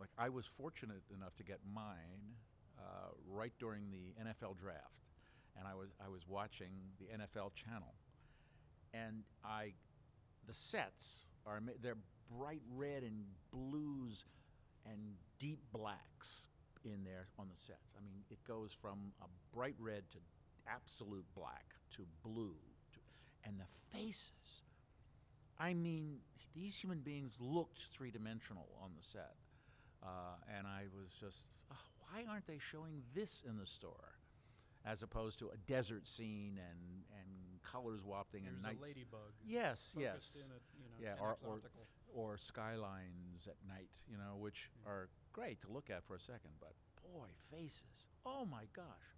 like 0.00 0.10
I 0.18 0.28
was 0.28 0.46
fortunate 0.46 1.02
enough 1.14 1.36
to 1.36 1.42
get 1.42 1.58
mine 1.72 2.34
uh, 2.78 3.10
right 3.28 3.52
during 3.58 3.90
the 3.90 4.14
NFL 4.24 4.58
draft, 4.58 5.04
and 5.58 5.68
I 5.68 5.74
was 5.74 5.88
I 6.04 6.08
was 6.08 6.22
watching 6.26 6.70
the 6.98 7.06
NFL 7.06 7.54
channel, 7.54 7.94
and 8.94 9.22
I, 9.44 9.74
the 10.46 10.54
sets 10.54 11.26
are 11.46 11.60
they're 11.82 11.98
bright 12.36 12.62
red 12.74 13.02
and 13.02 13.24
blues, 13.52 14.24
and 14.86 14.98
deep 15.38 15.60
blacks, 15.72 16.46
in 16.84 17.04
there 17.04 17.26
on 17.38 17.48
the 17.50 17.56
sets. 17.56 17.94
I 17.98 18.04
mean, 18.04 18.22
it 18.30 18.38
goes 18.46 18.72
from 18.72 19.12
a 19.20 19.26
bright 19.54 19.76
red 19.78 20.08
to 20.12 20.18
absolute 20.66 21.24
black 21.34 21.66
to 21.96 22.02
blue, 22.22 22.56
to, 22.92 22.98
and 23.44 23.58
the 23.58 23.96
faces. 23.96 24.62
I 25.58 25.74
mean, 25.74 26.18
these 26.54 26.76
human 26.76 27.00
beings 27.00 27.36
looked 27.38 27.80
three 27.92 28.10
dimensional 28.10 28.68
on 28.82 28.90
the 28.96 29.02
set. 29.02 29.34
And 30.60 30.68
I 30.68 30.84
was 30.92 31.08
just, 31.18 31.46
"Ugh, 31.70 31.76
why 32.00 32.26
aren't 32.30 32.46
they 32.46 32.58
showing 32.58 33.02
this 33.14 33.42
in 33.48 33.56
the 33.56 33.66
store? 33.66 34.12
As 34.84 35.02
opposed 35.02 35.38
to 35.38 35.48
a 35.48 35.56
desert 35.66 36.06
scene 36.06 36.58
and, 36.58 37.04
and 37.18 37.62
colors 37.62 38.02
wafting 38.04 38.44
There's 38.44 38.56
and 38.56 38.78
a 38.78 38.82
ladybug. 38.82 39.32
Yes, 39.42 39.94
yes. 39.96 40.36
You 40.36 40.48
know, 40.90 40.96
Yeah, 41.00 41.16
or- 41.18 41.38
or- 41.46 41.62
or 42.12 42.36
skylines 42.36 43.46
at 43.46 43.56
night, 43.66 43.90
you 44.06 44.18
know, 44.18 44.36
which 44.36 44.70
Yeah. 44.82 44.90
are 44.90 45.08
great 45.32 45.62
to 45.62 45.68
look 45.72 45.88
at 45.88 46.04
for 46.04 46.14
a 46.14 46.20
second, 46.20 46.52
but 46.60 46.74
boy, 47.02 47.30
faces. 47.50 48.06
Oh 48.26 48.44
my 48.44 48.66
gosh. 48.74 49.16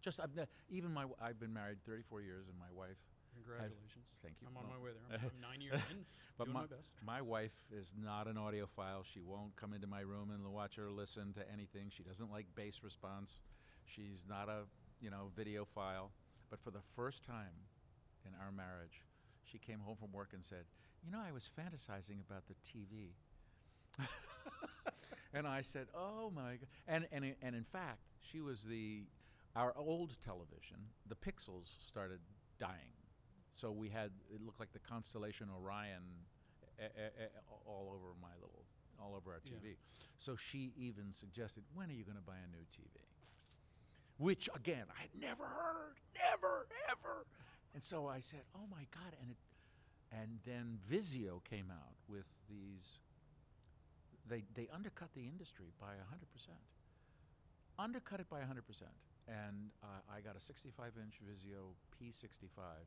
Just 0.00 0.20
I've 0.20 0.34
ne- 0.36 0.46
even 0.68 0.92
my 0.92 1.06
I've 1.20 1.40
been 1.40 1.52
married 1.52 1.82
34 1.84 2.20
years 2.20 2.48
and 2.48 2.56
my 2.58 2.70
wife 2.70 2.98
Congratulations. 3.34 4.06
thank 4.22 4.36
you. 4.40 4.46
I'm 4.48 4.56
on 4.56 4.64
well, 4.64 4.78
my 4.78 4.84
way 4.84 4.90
there. 4.94 5.18
I'm, 5.18 5.30
I'm 5.34 5.40
nine 5.40 5.60
years 5.60 5.80
in, 5.90 6.04
but 6.38 6.44
doing 6.44 6.54
my, 6.54 6.60
my 6.60 6.66
best. 6.66 6.90
my 7.04 7.20
wife 7.22 7.54
is 7.72 7.92
not 7.96 8.26
an 8.26 8.36
audiophile. 8.36 9.04
She 9.04 9.20
won't 9.20 9.54
come 9.56 9.72
into 9.72 9.86
my 9.86 10.00
room 10.00 10.30
and 10.30 10.44
watch 10.52 10.78
or 10.78 10.90
listen 10.90 11.32
to 11.34 11.42
anything. 11.52 11.90
She 11.90 12.02
doesn't 12.02 12.30
like 12.30 12.46
bass 12.54 12.80
response. 12.82 13.40
She's 13.84 14.24
not 14.28 14.48
a, 14.48 14.64
you 15.00 15.10
know, 15.10 15.30
video 15.36 15.64
file. 15.64 16.12
But 16.50 16.60
for 16.62 16.70
the 16.70 16.82
first 16.94 17.24
time 17.24 17.68
in 18.24 18.32
our 18.40 18.52
marriage, 18.52 19.02
she 19.44 19.58
came 19.58 19.80
home 19.80 19.96
from 19.96 20.12
work 20.12 20.30
and 20.32 20.44
said, 20.44 20.64
"You 21.02 21.10
know, 21.10 21.20
I 21.20 21.32
was 21.32 21.48
fantasizing 21.58 22.20
about 22.20 22.44
the 22.46 22.54
TV." 22.64 23.14
and 25.34 25.46
I 25.46 25.62
said, 25.62 25.88
"Oh 25.94 26.30
my 26.30 26.56
god!" 26.56 26.68
And 26.86 27.08
and 27.12 27.24
i- 27.24 27.36
and 27.42 27.54
in 27.54 27.64
fact, 27.64 28.00
she 28.20 28.40
was 28.40 28.62
the 28.64 29.04
our 29.56 29.76
old 29.76 30.16
television. 30.24 30.78
The 31.06 31.14
pixels 31.16 31.68
started 31.78 32.20
dying, 32.58 32.92
so 33.54 33.70
we 33.72 33.88
had 33.88 34.10
it 34.32 34.40
looked 34.42 34.60
like 34.60 34.72
the 34.72 34.78
constellation 34.80 35.48
Orion 35.50 36.02
a- 36.78 36.82
a- 36.84 37.24
a- 37.26 37.54
all 37.66 37.90
over 37.94 38.14
my 38.20 38.34
little 38.34 38.64
all 39.00 39.14
over 39.14 39.32
our 39.32 39.40
Yeah. 39.44 39.58
TV. 39.58 39.76
So 40.16 40.36
she 40.36 40.72
even 40.76 41.12
suggested, 41.12 41.64
"When 41.72 41.90
are 41.90 41.94
you 41.94 42.04
going 42.04 42.16
to 42.16 42.22
buy 42.22 42.38
a 42.38 42.46
new 42.46 42.64
TV?" 42.70 43.00
Which 44.18 44.48
again, 44.54 44.86
I 44.96 45.00
had 45.02 45.14
never 45.14 45.46
heard, 45.46 45.96
never 46.14 46.68
ever. 46.88 47.26
And 47.74 47.82
so 47.82 48.06
I 48.06 48.20
said, 48.20 48.44
"Oh 48.54 48.66
my 48.68 48.84
god!" 48.92 49.16
And 49.20 49.30
it, 49.32 49.36
and 50.12 50.40
then 50.44 50.78
Vizio 50.88 51.42
came 51.44 51.70
out 51.70 51.96
with 52.08 52.26
these. 52.48 53.00
They 54.26 54.42
they 54.54 54.68
undercut 54.68 55.12
the 55.14 55.26
industry 55.26 55.72
by 55.80 55.96
hundred 55.98 56.30
percent. 56.30 56.60
Undercut 57.78 58.20
it 58.20 58.28
by 58.28 58.42
hundred 58.42 58.66
percent, 58.66 58.94
and 59.26 59.72
uh, 59.82 60.00
I 60.08 60.20
got 60.20 60.36
a 60.36 60.38
65-inch 60.38 61.20
Vizio 61.24 61.74
P65, 61.90 62.86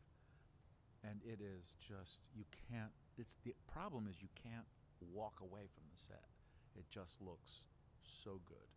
and 1.07 1.21
it 1.23 1.39
is 1.39 1.73
just 1.79 2.19
you 2.35 2.43
can't. 2.69 2.91
It's 3.17 3.37
the 3.43 3.55
problem 3.71 4.07
is 4.11 4.21
you 4.21 4.29
can't 4.35 4.67
walk 4.99 5.39
away 5.41 5.67
from 5.73 5.83
the 5.89 5.97
set. 5.97 6.27
It 6.75 6.85
just 6.91 7.21
looks 7.21 7.63
so 8.03 8.39
good, 8.45 8.69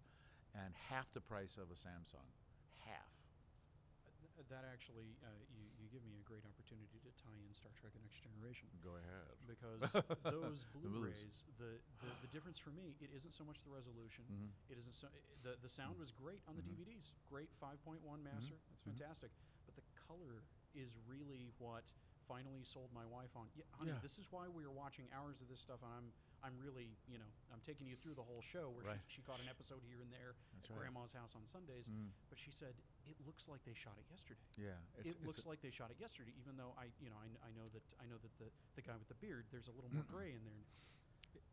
and 0.54 0.72
half 0.88 1.10
the 1.12 1.20
price 1.20 1.56
of 1.58 1.68
a 1.70 1.76
Samsung, 1.78 2.30
half. 2.86 3.10
Th- 4.20 4.46
that 4.48 4.64
actually, 4.64 5.16
uh, 5.20 5.28
you, 5.52 5.64
you 5.76 5.86
give 5.92 6.00
me 6.06 6.16
a 6.16 6.24
great 6.24 6.44
opportunity 6.48 6.96
to 7.04 7.10
tie 7.20 7.36
in 7.36 7.52
Star 7.52 7.72
Trek: 7.76 7.92
The 7.92 8.00
Next 8.00 8.20
Generation. 8.24 8.68
Go 8.80 8.96
ahead. 8.96 9.36
because 9.44 9.80
those 10.24 10.64
Blu-rays. 10.72 11.12
Blu-rays, 11.12 11.36
the, 11.60 11.76
the 12.00 12.10
the 12.24 12.30
difference 12.32 12.56
for 12.56 12.70
me, 12.72 12.96
it 13.04 13.10
isn't 13.12 13.34
so 13.36 13.44
much 13.44 13.60
the 13.66 13.72
resolution. 13.72 14.24
Mhm. 14.30 14.50
It 14.72 14.78
isn't 14.80 14.94
so. 14.96 15.08
i- 15.12 15.24
The 15.44 15.56
the 15.60 15.68
sound 15.72 15.98
was 16.00 16.12
great 16.12 16.40
on 16.48 16.56
the 16.56 16.62
Mhm. 16.64 16.78
DVDs. 16.78 17.12
Great 17.28 17.50
5.1 17.60 18.00
master. 18.24 18.56
That's 18.70 18.80
Mhm. 18.84 18.96
fantastic. 18.96 19.30
But 19.66 19.74
the 19.76 19.84
color 20.08 20.44
is 20.74 20.94
really 21.08 21.50
what 21.58 21.84
finally 22.30 22.62
sold 22.62 22.94
my 22.94 23.02
wife 23.10 23.34
on. 23.34 23.50
Yeah, 23.58 23.66
honey, 23.74 23.90
Yeah. 23.90 23.98
this 24.06 24.14
is 24.22 24.30
why 24.30 24.46
we 24.46 24.62
are 24.62 24.70
watching 24.70 25.10
hours 25.10 25.42
of 25.42 25.50
this 25.50 25.58
stuff, 25.58 25.82
and 25.82 25.90
I'm 25.90 26.08
I'm 26.46 26.54
really 26.62 26.94
you 27.10 27.18
know 27.18 27.26
I'm 27.50 27.58
taking 27.60 27.90
you 27.90 27.98
through 27.98 28.14
the 28.14 28.22
whole 28.22 28.40
show 28.40 28.70
where 28.70 28.86
Right. 28.86 29.02
she, 29.10 29.18
she 29.18 29.22
caught 29.26 29.42
an 29.42 29.50
episode 29.50 29.82
here 29.82 29.98
and 30.00 30.08
there 30.14 30.38
That's 30.54 30.70
at 30.70 30.78
right. 30.78 30.86
Grandma's 30.86 31.10
house 31.12 31.34
on 31.34 31.42
Sundays. 31.50 31.90
Mm. 31.90 32.14
But 32.30 32.38
she 32.38 32.54
said 32.54 32.72
it 33.10 33.18
looks 33.26 33.50
like 33.50 33.60
they 33.66 33.74
shot 33.74 33.98
it 33.98 34.06
yesterday 34.08 34.40
Yeah, 34.56 34.78
it's, 35.02 35.12
it 35.12 35.26
looks 35.26 35.42
a- 35.44 35.48
like 35.50 35.60
they 35.60 35.74
shot 35.74 35.90
it 35.90 35.98
yesterday, 35.98 36.30
even 36.38 36.54
though 36.56 36.72
I, 36.78 36.94
you 37.02 37.10
know, 37.10 37.18
I, 37.18 37.26
I 37.42 37.50
know 37.58 37.66
that 37.74 37.82
I 37.98 38.06
know 38.06 38.16
that 38.22 38.32
the, 38.38 38.48
the 38.78 38.82
guy 38.86 38.94
with 38.94 39.10
the 39.10 39.18
beard, 39.18 39.44
there's 39.50 39.66
a 39.66 39.74
little 39.74 39.90
more 39.90 40.06
gray 40.06 40.30
in 40.38 40.42
there. 40.46 40.64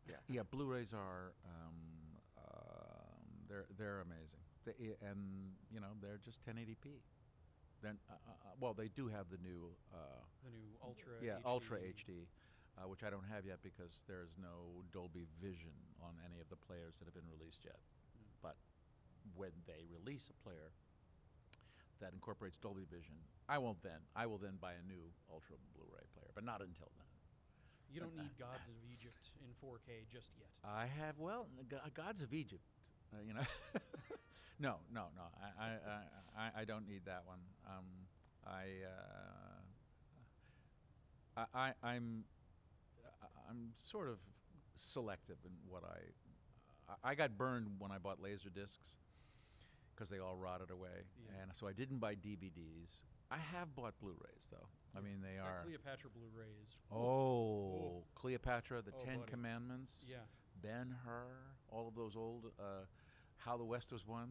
yeah, 0.06 0.22
yeah. 0.30 0.44
Blu-rays 0.46 0.94
are 0.94 1.34
um, 1.44 1.76
um, 2.38 3.18
they're 3.50 3.66
they're 3.76 4.00
amazing, 4.00 4.40
they, 4.64 4.94
and 5.02 5.52
you 5.74 5.80
know 5.80 5.92
they're 6.00 6.20
just 6.22 6.40
1080p. 6.46 7.02
Then, 7.82 7.98
uh, 8.10 8.14
uh, 8.14 8.30
uh, 8.32 8.54
well, 8.60 8.74
they 8.74 8.88
do 8.88 9.06
have 9.08 9.30
the 9.30 9.38
new 9.38 9.70
uh, 9.94 10.22
The 10.44 10.50
new 10.50 10.66
Ultra. 10.82 11.14
yeah 11.22 11.38
HD. 11.38 11.46
Ultra 11.46 11.76
HD, 11.78 12.10
uh, 12.76 12.88
which 12.88 13.02
I 13.06 13.10
don't 13.10 13.26
have 13.30 13.46
yet 13.46 13.58
because 13.62 14.02
there's 14.08 14.34
no 14.40 14.82
Dolby 14.92 15.26
Vision 15.40 15.74
on 16.02 16.18
any 16.26 16.40
of 16.40 16.48
the 16.50 16.56
players 16.58 16.94
that 16.98 17.06
have 17.06 17.14
been 17.14 17.30
released 17.30 17.62
yet. 17.64 17.78
Mm. 18.18 18.26
But 18.42 18.56
when 19.36 19.54
they 19.66 19.86
release 19.86 20.30
a 20.30 20.36
player 20.42 20.74
that 22.00 22.12
incorporates 22.12 22.56
Dolby 22.58 22.86
Vision, 22.90 23.14
I 23.48 23.58
won't 23.58 23.82
then. 23.82 24.02
I 24.14 24.26
will 24.26 24.38
then 24.38 24.58
buy 24.60 24.74
a 24.74 24.82
new 24.86 25.02
Ultra 25.30 25.56
Blu-ray 25.74 26.06
player, 26.14 26.30
but 26.34 26.42
not 26.44 26.60
until 26.62 26.90
then. 26.98 27.06
You 27.90 28.00
don't 28.00 28.14
Uh, 28.18 28.22
need 28.22 28.36
Gods 28.38 28.68
of 28.68 28.74
Egypt 28.92 29.30
in 29.40 29.54
4K 29.62 30.04
just 30.12 30.36
yet. 30.36 30.50
I 30.62 30.86
have 30.86 31.18
well, 31.18 31.48
the 31.56 31.64
go- 31.64 31.80
Gods 31.94 32.20
of 32.22 32.34
Egypt, 32.34 32.62
uh, 33.12 33.16
you 33.26 33.34
know. 33.34 33.40
no, 34.58 34.76
no, 34.92 35.06
no. 35.16 35.22
I, 35.60 35.64
I, 35.64 35.68
I, 36.36 36.60
I, 36.62 36.64
don't 36.64 36.86
need 36.86 37.02
that 37.06 37.22
one. 37.26 37.38
Um, 37.66 37.84
I, 38.46 38.84
uh, 41.36 41.44
I, 41.54 41.58
I, 41.58 41.72
I'm, 41.94 42.24
I- 43.22 43.50
I'm 43.50 43.72
sort 43.82 44.08
of 44.08 44.18
selective 44.74 45.38
in 45.44 45.52
what 45.68 45.82
I. 45.84 45.98
I 47.04 47.14
got 47.14 47.36
burned 47.36 47.68
when 47.78 47.90
I 47.92 47.98
bought 47.98 48.22
laser 48.22 48.48
discs 48.48 48.94
because 49.94 50.08
they 50.08 50.18
all 50.20 50.36
rotted 50.36 50.70
away, 50.70 51.04
Yeah. 51.26 51.42
and 51.42 51.50
so 51.54 51.66
I 51.66 51.72
didn't 51.72 51.98
buy 51.98 52.14
DVDs. 52.14 53.02
I 53.30 53.36
have 53.36 53.74
bought 53.76 53.92
Blu-rays 54.00 54.46
though. 54.50 54.68
I 54.96 55.00
mean, 55.02 55.20
they 55.20 55.38
are. 55.38 55.64
Cleopatra 55.64 56.08
Blu-ray 56.10 56.46
is. 56.64 56.76
Oh, 56.90 58.04
Cleopatra, 58.14 58.80
the 58.80 58.92
Oh, 58.96 59.04
Ten 59.04 59.18
buddy. 59.18 59.30
Commandments. 59.30 60.06
Yeah. 60.08 60.16
Ben 60.62 60.94
Hur, 61.04 61.26
all 61.70 61.86
of 61.88 61.94
those 61.94 62.16
old 62.16 62.46
uh, 62.58 62.86
How 63.38 63.56
the 63.56 63.64
West 63.64 63.92
Was 63.92 64.06
Won. 64.06 64.28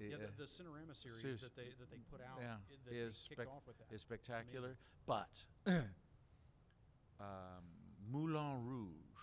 Yeah, 0.00 0.16
the, 0.16 0.42
the 0.42 0.48
Cinerama 0.48 0.94
series 0.96 1.20
series- 1.20 1.40
that 1.42 1.54
they 1.54 1.70
that 1.78 1.90
they 1.90 1.98
put 2.10 2.20
out 2.20 2.38
yeah, 2.40 2.56
that 2.86 2.92
is 2.94 3.26
they 3.30 3.36
kicked 3.36 3.42
spec- 3.46 3.54
off 3.56 3.62
with 3.66 3.78
that. 3.78 3.94
is 3.94 4.00
spectacular. 4.00 4.76
But 5.06 5.28
um, 7.20 7.64
Moulin 8.10 8.64
Rouge, 8.64 9.22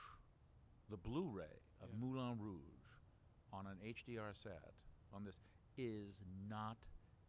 the 0.90 0.98
Blu-ray 0.98 1.60
of 1.82 1.90
Yeah. 1.92 2.00
Moulin 2.00 2.38
Rouge 2.40 2.60
on 3.52 3.68
an 3.68 3.78
HDR 3.86 4.34
set 4.34 4.74
on 5.14 5.24
this 5.26 5.36
is 5.78 6.22
not 6.50 6.78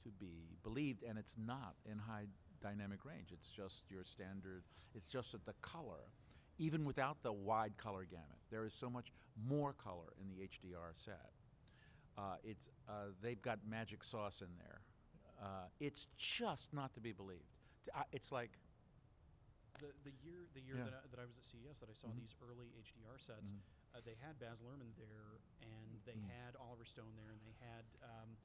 to 0.05 0.11
be 0.11 0.57
believed, 0.63 1.03
and 1.03 1.19
it's 1.19 1.37
not 1.37 1.75
in 1.85 1.99
high 1.99 2.27
dynamic 2.61 3.05
range. 3.05 3.33
It's 3.33 3.51
just 3.51 3.85
your 3.91 4.05
standard. 4.05 4.63
It's 4.95 5.09
just 5.09 5.33
that 5.33 5.45
the 5.47 5.55
color, 5.63 6.11
even 6.59 6.85
without 6.85 7.23
the 7.23 7.33
wide 7.33 7.77
color 7.77 8.05
gamut, 8.05 8.39
there 8.51 8.65
is 8.65 8.75
so 8.75 8.89
much 8.91 9.13
more 9.49 9.73
color 9.73 10.13
in 10.21 10.29
the 10.29 10.43
HDR 10.45 10.93
set. 10.95 11.31
Uh, 12.17 12.37
it's 12.45 12.69
uh, 12.89 13.13
they've 13.23 13.41
got 13.41 13.59
magic 13.67 14.05
sauce 14.05 14.41
in 14.43 14.53
there. 14.59 14.81
Uh, 15.41 15.67
it's 15.81 16.07
just 16.17 16.73
not 16.73 16.93
to 16.95 17.01
be 17.01 17.13
believed. 17.13 17.57
It's 18.13 18.31
like 18.31 18.51
the 19.81 19.89
the 20.05 20.13
year 20.23 20.47
the 20.55 20.61
year 20.61 20.77
Yeah. 20.77 20.85
that, 20.85 20.95
I, 20.95 21.01
that 21.11 21.19
I 21.21 21.27
was 21.27 21.37
at 21.39 21.45
CES 21.45 21.81
that 21.81 21.89
I 21.89 21.95
saw 21.97 22.09
Mhm. 22.09 22.21
these 22.21 22.37
early 22.45 22.69
HDR 22.77 23.19
sets, 23.19 23.51
Mhm. 23.51 23.63
uh, 23.97 24.01
they 24.05 24.15
had 24.21 24.39
Baz 24.39 24.61
Luhrmann 24.61 24.95
there, 24.97 25.41
and 25.61 26.01
they 26.05 26.19
Mhm. 26.21 26.29
had 26.29 26.55
Oliver 26.57 26.85
Stone 26.85 27.17
there, 27.17 27.33
and 27.33 27.41
they 27.43 27.57
had 27.59 27.85
um, 28.05 28.37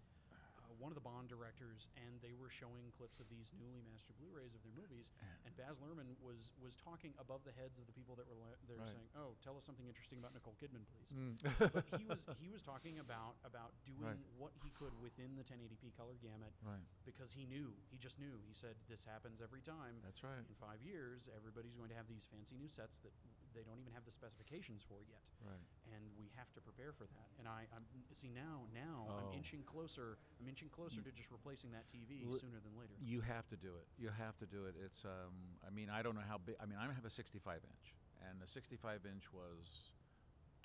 one 0.78 0.94
of 0.94 0.98
the 0.98 1.04
Bond 1.04 1.28
directors, 1.28 1.90
and 1.98 2.22
they 2.22 2.34
were 2.38 2.50
showing 2.54 2.90
clips 2.94 3.18
of 3.20 3.26
these 3.30 3.50
newly 3.58 3.82
mastered 3.86 4.14
Blu-rays 4.22 4.54
of 4.54 4.62
their 4.62 4.74
movies. 4.78 5.10
And 5.46 5.52
Baz 5.58 5.78
Luhrmann 5.82 6.14
was 6.22 6.54
was 6.62 6.78
talking 6.78 7.14
above 7.18 7.42
the 7.44 7.54
heads 7.58 7.78
of 7.82 7.86
the 7.90 7.96
people 7.96 8.14
that 8.18 8.26
were 8.30 8.38
li- 8.38 8.60
there 8.70 8.78
Right. 8.78 8.94
saying, 8.94 9.10
"Oh, 9.18 9.34
tell 9.42 9.58
us 9.58 9.66
something 9.66 9.88
interesting 9.90 10.18
about 10.22 10.34
Nicole 10.38 10.56
Kidman, 10.62 10.86
please." 10.90 11.10
Mm. 11.14 11.36
but 11.74 11.86
he 11.98 12.06
was 12.06 12.22
he 12.40 12.50
was 12.50 12.62
talking 12.72 13.00
about 13.00 13.36
about 13.44 13.74
doing 13.86 14.06
Right. 14.06 14.38
what 14.38 14.54
he 14.62 14.70
could 14.78 14.94
within 15.02 15.36
the 15.36 15.44
1080p 15.44 15.92
color 15.98 16.16
gamut 16.22 16.54
right. 16.64 16.84
because 17.06 17.32
he 17.34 17.46
knew 17.46 17.74
he 17.90 17.98
just 17.98 18.20
knew. 18.20 18.38
He 18.46 18.54
said 18.54 18.76
this 18.88 19.04
happens 19.04 19.42
every 19.42 19.62
time 19.62 19.98
That's 20.04 20.22
right. 20.24 20.40
in 20.46 20.56
five 20.62 20.82
years, 20.82 21.28
everybody's 21.36 21.74
going 21.76 21.90
to 21.90 21.96
have 21.98 22.08
these 22.08 22.26
fancy 22.30 22.56
new 22.58 22.70
sets 22.70 23.00
that 23.02 23.14
they 23.54 23.64
don't 23.64 23.80
even 23.80 23.94
have 23.94 24.06
the 24.06 24.12
specifications 24.12 24.84
for 24.86 25.02
yet, 25.10 25.24
Right. 25.42 25.58
and 25.96 26.04
we 26.18 26.30
have 26.38 26.52
to 26.54 26.62
prepare 26.62 26.94
for 26.94 27.06
that. 27.08 27.28
And 27.40 27.48
I, 27.48 27.66
I'm 27.74 27.86
see 28.14 28.30
now, 28.30 28.68
now 28.74 29.08
I'm 29.18 29.26
Oh. 29.28 29.34
inching 29.34 29.64
closer. 29.64 30.18
I'm 30.40 30.48
inching 30.48 30.67
closer 30.70 31.02
to 31.02 31.12
just 31.12 31.32
replacing 31.32 31.72
that 31.72 31.88
TV 31.88 32.24
sooner 32.24 32.60
than 32.64 32.74
later. 32.80 32.94
You 33.00 33.22
have 33.22 33.48
to 33.50 33.58
do 33.58 33.76
it. 33.80 33.88
You 33.98 34.10
have 34.10 34.38
to 34.40 34.46
do 34.46 34.66
it. 34.66 34.76
It's. 34.84 35.04
Um, 35.04 35.58
I 35.66 35.70
mean, 35.70 35.90
I 35.90 36.02
don't 36.02 36.16
know 36.16 36.28
how 36.28 36.38
big. 36.38 36.56
I 36.62 36.66
mean, 36.66 36.78
I 36.80 36.86
have 36.86 37.06
a 37.06 37.10
65 37.10 37.60
inch, 37.64 37.86
and 38.30 38.42
the 38.42 38.48
65 38.48 39.06
inch 39.06 39.24
was 39.34 39.92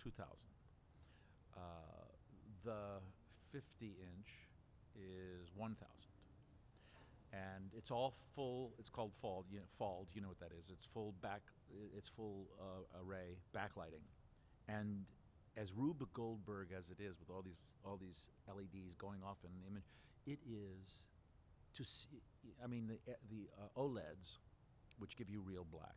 2,000. 0.03 0.27
Uh, 1.57 1.61
the 2.65 3.01
50 3.53 3.87
inch 3.87 4.29
is 4.97 5.51
1,000. 5.57 5.77
And 7.33 7.71
it's 7.77 7.91
all 7.91 8.13
full. 8.35 8.73
It's 8.79 8.91
called 8.91 9.13
fold. 9.21 9.47
You 9.51 9.59
know, 9.59 9.71
fold. 9.79 10.09
You 10.13 10.21
know 10.21 10.29
what 10.29 10.41
that 10.41 10.53
is? 10.53 10.71
It's 10.71 10.87
full 10.87 11.15
back. 11.23 11.41
It's 11.97 12.09
full 12.09 12.47
uh, 12.61 13.01
array 13.01 13.39
backlighting, 13.57 14.05
and 14.69 15.07
as 15.57 15.73
Rube 15.75 16.07
Goldberg 16.15 16.69
as 16.77 16.91
it 16.91 17.01
is 17.01 17.19
with 17.19 17.31
all 17.31 17.43
these 17.43 17.61
all 17.85 17.99
these 18.01 18.29
LEDs 18.49 18.95
going 18.97 19.21
off 19.25 19.39
in 19.45 19.51
the 19.53 19.67
image, 19.69 19.85
it 20.27 20.39
is 20.49 21.03
to 21.75 21.85
see. 21.85 22.23
I 22.63 22.67
mean 22.67 22.89
the 22.89 23.13
uh, 23.13 23.17
the 23.31 23.49
uh, 23.59 23.81
OLEDs, 23.81 24.39
which 24.99 25.17
give 25.17 25.29
you 25.29 25.41
real 25.41 25.67
black. 25.71 25.97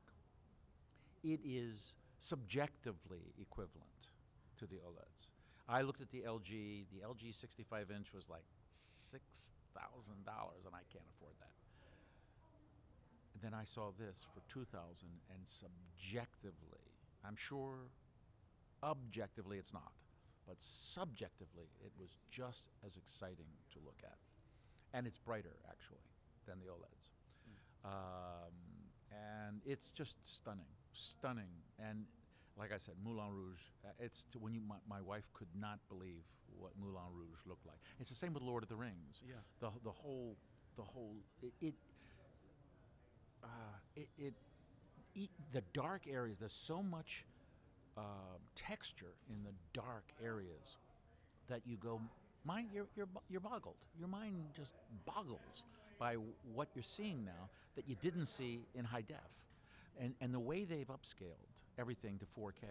It 1.23 1.39
is 1.43 1.95
subjectively 2.19 3.33
equivalent 3.39 4.09
to 4.57 4.65
the 4.65 4.75
OLEDs. 4.75 5.27
I 5.67 5.81
looked 5.81 6.01
at 6.01 6.11
the 6.11 6.21
LG. 6.21 6.85
The 6.93 7.01
LG 7.05 7.33
65 7.33 7.91
inch 7.91 8.13
was 8.13 8.29
like 8.29 8.45
six 8.71 9.51
thousand 9.73 10.25
dollars, 10.25 10.65
and 10.65 10.75
I 10.75 10.83
can't 10.91 11.05
afford 11.17 11.33
that. 11.39 11.51
Then 13.41 13.53
I 13.53 13.63
saw 13.63 13.91
this 13.97 14.25
for 14.33 14.41
two 14.51 14.65
thousand, 14.65 15.09
and 15.29 15.41
subjectively, 15.45 16.91
I'm 17.25 17.35
sure, 17.35 17.89
objectively 18.83 19.57
it's 19.57 19.73
not, 19.73 19.91
but 20.47 20.57
subjectively 20.59 21.65
it 21.83 21.91
was 21.99 22.17
just 22.29 22.65
as 22.85 22.97
exciting 22.97 23.47
to 23.73 23.79
look 23.83 23.99
at, 24.03 24.17
and 24.93 25.07
it's 25.07 25.17
brighter 25.17 25.55
actually 25.69 26.03
than 26.47 26.59
the 26.59 26.65
OLEDs, 26.65 27.09
um, 27.83 28.53
and 29.11 29.61
it's 29.65 29.89
just 29.91 30.17
stunning, 30.25 30.65
stunning, 30.93 31.51
and 31.79 32.05
like 32.57 32.71
I 32.71 32.77
said, 32.77 32.95
Moulin 33.03 33.31
Rouge. 33.31 33.59
Uh, 33.83 33.89
it's 33.99 34.25
to 34.31 34.39
when 34.39 34.53
you 34.53 34.61
my, 34.61 34.75
my 34.89 35.01
wife 35.01 35.25
could 35.33 35.49
not 35.59 35.79
believe 35.89 36.23
what 36.57 36.71
Moulin 36.79 37.11
Rouge 37.13 37.39
looked 37.45 37.65
like. 37.65 37.77
It's 37.99 38.09
the 38.09 38.15
same 38.15 38.33
with 38.33 38.43
Lord 38.43 38.63
of 38.63 38.69
the 38.69 38.75
Rings. 38.75 39.21
Yeah. 39.27 39.35
The 39.59 39.71
the 39.83 39.91
whole 39.91 40.37
the 40.77 40.83
whole 40.83 41.15
it. 41.41 41.53
it 41.61 41.73
uh, 43.43 43.47
it, 43.95 44.07
it 44.17 44.33
e- 45.13 45.29
the 45.51 45.61
dark 45.73 46.07
areas. 46.09 46.37
There's 46.39 46.53
so 46.53 46.81
much 46.81 47.25
um 47.97 48.41
texture 48.55 49.15
in 49.29 49.43
the 49.43 49.53
dark 49.73 50.11
areas 50.23 50.77
that 51.49 51.61
you 51.65 51.77
go, 51.77 52.01
mind 52.43 52.69
you're 52.71 52.87
you're 52.95 53.07
you're 53.29 53.41
boggled. 53.41 53.77
Your 53.97 54.07
mind 54.07 54.47
just 54.55 54.73
boggles 55.05 55.63
by 55.99 56.15
what 56.43 56.69
you're 56.73 56.83
seeing 56.83 57.23
now 57.23 57.49
that 57.75 57.87
you 57.87 57.95
didn't 57.95 58.27
see 58.27 58.67
in 58.73 58.85
high 58.85 59.01
def, 59.01 59.31
and 59.99 60.15
and 60.21 60.33
the 60.33 60.39
way 60.39 60.65
they've 60.65 60.87
upscaled 60.87 61.49
everything 61.77 62.19
to 62.19 62.25
4K. 62.25 62.67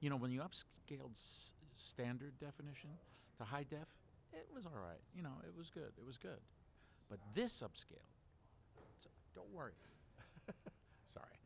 You 0.00 0.10
know, 0.10 0.16
when 0.16 0.30
you 0.32 0.40
upscaled 0.40 1.12
s- 1.14 1.52
standard 1.74 2.38
definition 2.40 2.98
to 3.38 3.44
high 3.44 3.64
def, 3.68 3.88
it 4.32 4.46
was 4.54 4.66
all 4.66 4.78
right. 4.80 5.02
You 5.14 5.22
know, 5.22 5.34
it 5.46 5.56
was 5.56 5.70
good. 5.70 5.92
It 5.98 6.04
was 6.06 6.18
good, 6.18 6.40
but 7.10 7.20
this 7.34 7.62
upscale, 7.62 8.08
don't 9.34 9.50
worry. 9.52 9.74
Sorry, 11.06 11.38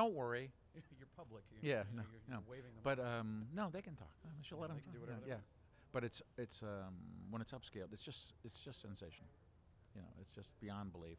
don't 0.00 0.14
worry. 0.14 0.46
you're 0.98 1.12
public. 1.16 1.44
You're, 1.50 1.60
Yeah, 1.72 1.82
you 1.90 1.96
no, 1.98 2.02
you're, 2.12 2.22
no. 2.32 2.38
you're 2.40 2.50
waving 2.56 2.72
them. 2.76 2.84
But 2.88 2.98
um, 3.12 3.28
no, 3.52 3.64
they 3.74 3.82
can 3.82 3.96
talk. 3.96 4.14
Uh, 4.24 4.28
she'll 4.42 4.56
Yeah, 4.58 4.62
let 4.62 4.68
them 4.68 4.76
they 4.78 4.84
can 4.86 4.92
do 4.96 5.00
whatever 5.04 5.24
yeah, 5.26 5.34
yeah. 5.34 5.92
But 5.92 6.02
it's 6.08 6.22
it's 6.38 6.62
um, 6.62 6.94
when 7.32 7.40
it's 7.42 7.52
upscaled, 7.52 7.92
it's 7.92 8.02
just 8.10 8.32
it's 8.46 8.60
just 8.60 8.80
sensational. 8.80 9.30
You 9.94 10.02
know, 10.02 10.12
it's 10.22 10.32
just 10.32 10.54
beyond 10.60 10.92
belief. 10.92 11.18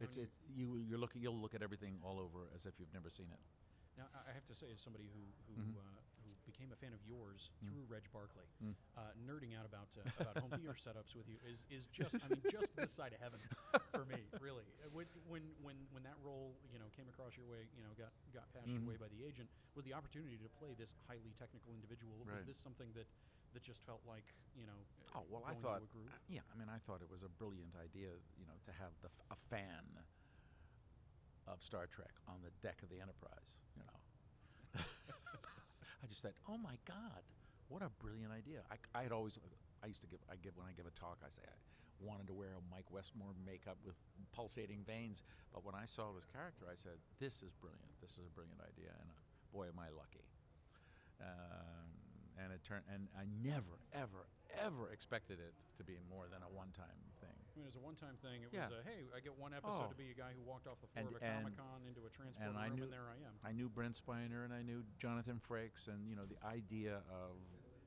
It's 0.00 0.16
it's 0.16 0.32
you 0.48 0.66
you 0.80 0.96
look 0.96 1.12
you'll 1.14 1.36
look 1.44 1.54
at 1.54 1.62
everything 1.62 2.00
all 2.02 2.18
over 2.18 2.48
as 2.56 2.64
if 2.64 2.74
you've 2.80 2.94
never 2.94 3.10
seen 3.10 3.28
it. 3.30 3.40
Now, 3.98 4.06
I 4.16 4.30
I 4.30 4.32
have 4.32 4.46
to 4.48 4.54
say, 4.60 4.66
as 4.72 4.80
somebody 4.80 5.06
who 5.14 5.22
who, 5.46 5.54
Mhm. 5.60 5.76
uh, 5.76 6.00
who 6.08 6.09
became 6.60 6.76
a 6.76 6.76
fan 6.76 6.92
of 6.92 7.00
yours 7.08 7.48
Mm. 7.64 7.72
through 7.72 7.84
Reg 7.88 8.04
Barclay, 8.12 8.44
Mm. 8.60 8.76
uh, 9.00 9.12
nerding 9.16 9.56
out 9.56 9.64
about 9.64 9.88
uh, 9.96 10.04
about 10.20 10.36
home 10.36 10.52
theater 10.52 10.76
setups 10.86 11.16
with 11.16 11.24
you 11.24 11.40
is 11.48 11.64
is 11.72 11.88
just 11.88 12.20
I 12.20 12.28
mean 12.28 12.44
just 12.52 12.68
this 12.76 12.92
side 12.92 13.16
of 13.16 13.20
heaven 13.24 13.40
for 13.96 14.04
me, 14.04 14.28
really. 14.44 14.68
Uh, 14.84 14.92
When 14.92 15.06
when 15.24 15.42
when 15.64 15.76
when 15.90 16.02
that 16.04 16.20
role 16.20 16.60
you 16.68 16.76
know 16.78 16.92
came 16.92 17.08
across 17.08 17.32
your 17.36 17.46
way, 17.48 17.64
you 17.72 17.80
know 17.80 17.96
got 17.96 18.12
got 18.28 18.44
passed 18.52 18.76
away 18.76 19.00
by 19.00 19.08
the 19.08 19.24
agent, 19.24 19.48
was 19.72 19.88
the 19.88 19.94
opportunity 19.96 20.36
to 20.36 20.48
play 20.60 20.74
this 20.76 20.92
highly 21.08 21.32
technical 21.32 21.72
individual. 21.72 22.20
Was 22.28 22.44
this 22.44 22.60
something 22.60 22.92
that 22.92 23.08
that 23.56 23.62
just 23.64 23.80
felt 23.88 24.04
like 24.04 24.36
you 24.52 24.66
know? 24.68 24.84
Oh 25.16 25.24
well, 25.32 25.44
I 25.48 25.54
thought 25.56 25.80
uh, 25.96 26.12
yeah. 26.28 26.44
I 26.52 26.58
mean, 26.60 26.68
I 26.68 26.76
thought 26.84 27.00
it 27.00 27.08
was 27.08 27.22
a 27.24 27.32
brilliant 27.32 27.72
idea. 27.80 28.12
You 28.36 28.44
know, 28.44 28.60
to 28.68 28.72
have 28.76 28.92
the 29.00 29.08
f- 29.08 29.24
a 29.32 29.38
fan 29.48 30.04
of 31.48 31.62
Star 31.64 31.86
Trek 31.88 32.12
on 32.28 32.42
the 32.44 32.52
deck 32.60 32.82
of 32.82 32.90
the 32.90 33.00
Enterprise. 33.00 33.48
You 33.74 33.82
know, 33.88 33.96
I 36.02 36.06
just 36.08 36.22
thought, 36.22 36.36
oh 36.48 36.56
my 36.56 36.76
God, 36.88 37.22
what 37.68 37.82
a 37.82 37.90
brilliant 38.02 38.32
idea! 38.32 38.64
I, 38.72 38.76
I 38.96 39.02
had 39.04 39.12
always, 39.12 39.38
I 39.84 39.86
used 39.86 40.00
to 40.00 40.10
give, 40.10 40.20
I 40.30 40.36
give 40.40 40.56
when 40.56 40.66
I 40.66 40.72
give 40.72 40.86
a 40.86 40.96
talk, 40.96 41.20
I 41.22 41.28
say 41.28 41.44
I 41.44 41.56
wanted 42.00 42.26
to 42.28 42.34
wear 42.34 42.56
a 42.56 42.64
Mike 42.72 42.88
Westmore 42.88 43.36
makeup 43.44 43.76
with 43.84 43.94
pulsating 44.32 44.80
veins. 44.88 45.22
But 45.52 45.64
when 45.64 45.76
I 45.76 45.84
saw 45.84 46.12
this 46.16 46.24
character, 46.24 46.64
I 46.64 46.76
said, 46.76 46.96
this 47.20 47.44
is 47.44 47.52
brilliant. 47.60 47.92
This 48.00 48.16
is 48.16 48.24
a 48.24 48.32
brilliant 48.32 48.60
idea, 48.64 48.96
and 48.96 49.08
uh, 49.12 49.20
boy, 49.52 49.68
am 49.68 49.76
I 49.76 49.92
lucky. 49.92 50.24
Um, 51.20 51.92
and 52.40 52.48
it 52.52 52.64
turned, 52.64 52.88
and 52.88 53.12
I 53.12 53.28
never, 53.44 53.76
ever, 53.92 54.24
ever 54.56 54.88
expected 54.88 55.36
it 55.36 55.52
to 55.76 55.84
be 55.84 56.00
more 56.08 56.24
than 56.32 56.40
a 56.40 56.48
one-time 56.48 57.09
mean, 57.60 57.68
it 57.68 57.76
was 57.76 57.76
a 57.76 57.84
one-time 57.84 58.16
thing. 58.24 58.40
It 58.42 58.48
Yeah. 58.52 58.68
was 58.72 58.80
a 58.80 58.82
hey, 58.88 59.04
I 59.14 59.20
get 59.20 59.36
one 59.36 59.52
episode 59.52 59.84
Oh. 59.84 59.92
to 59.92 59.94
be 59.94 60.10
a 60.10 60.14
guy 60.14 60.32
who 60.32 60.40
walked 60.42 60.66
off 60.66 60.80
the 60.80 60.86
floor 60.88 61.04
And- 61.06 61.16
of 61.16 61.22
a 61.22 61.26
Comic 61.26 61.56
Con 61.56 61.84
into 61.86 62.06
a 62.06 62.10
transport 62.10 62.46
and 62.48 62.56
room, 62.56 62.64
I 62.64 62.68
knew- 62.72 62.84
and 62.84 62.92
there 62.92 63.08
I 63.10 63.16
am. 63.20 63.34
I 63.44 63.52
knew 63.52 63.68
Brent 63.68 64.00
Spiner 64.00 64.44
and 64.44 64.52
I 64.54 64.62
knew 64.62 64.84
Jonathan 64.98 65.38
Frakes, 65.40 65.88
and 65.88 66.08
you 66.08 66.16
know 66.16 66.24
the 66.24 66.42
idea 66.44 67.04
of 67.10 67.36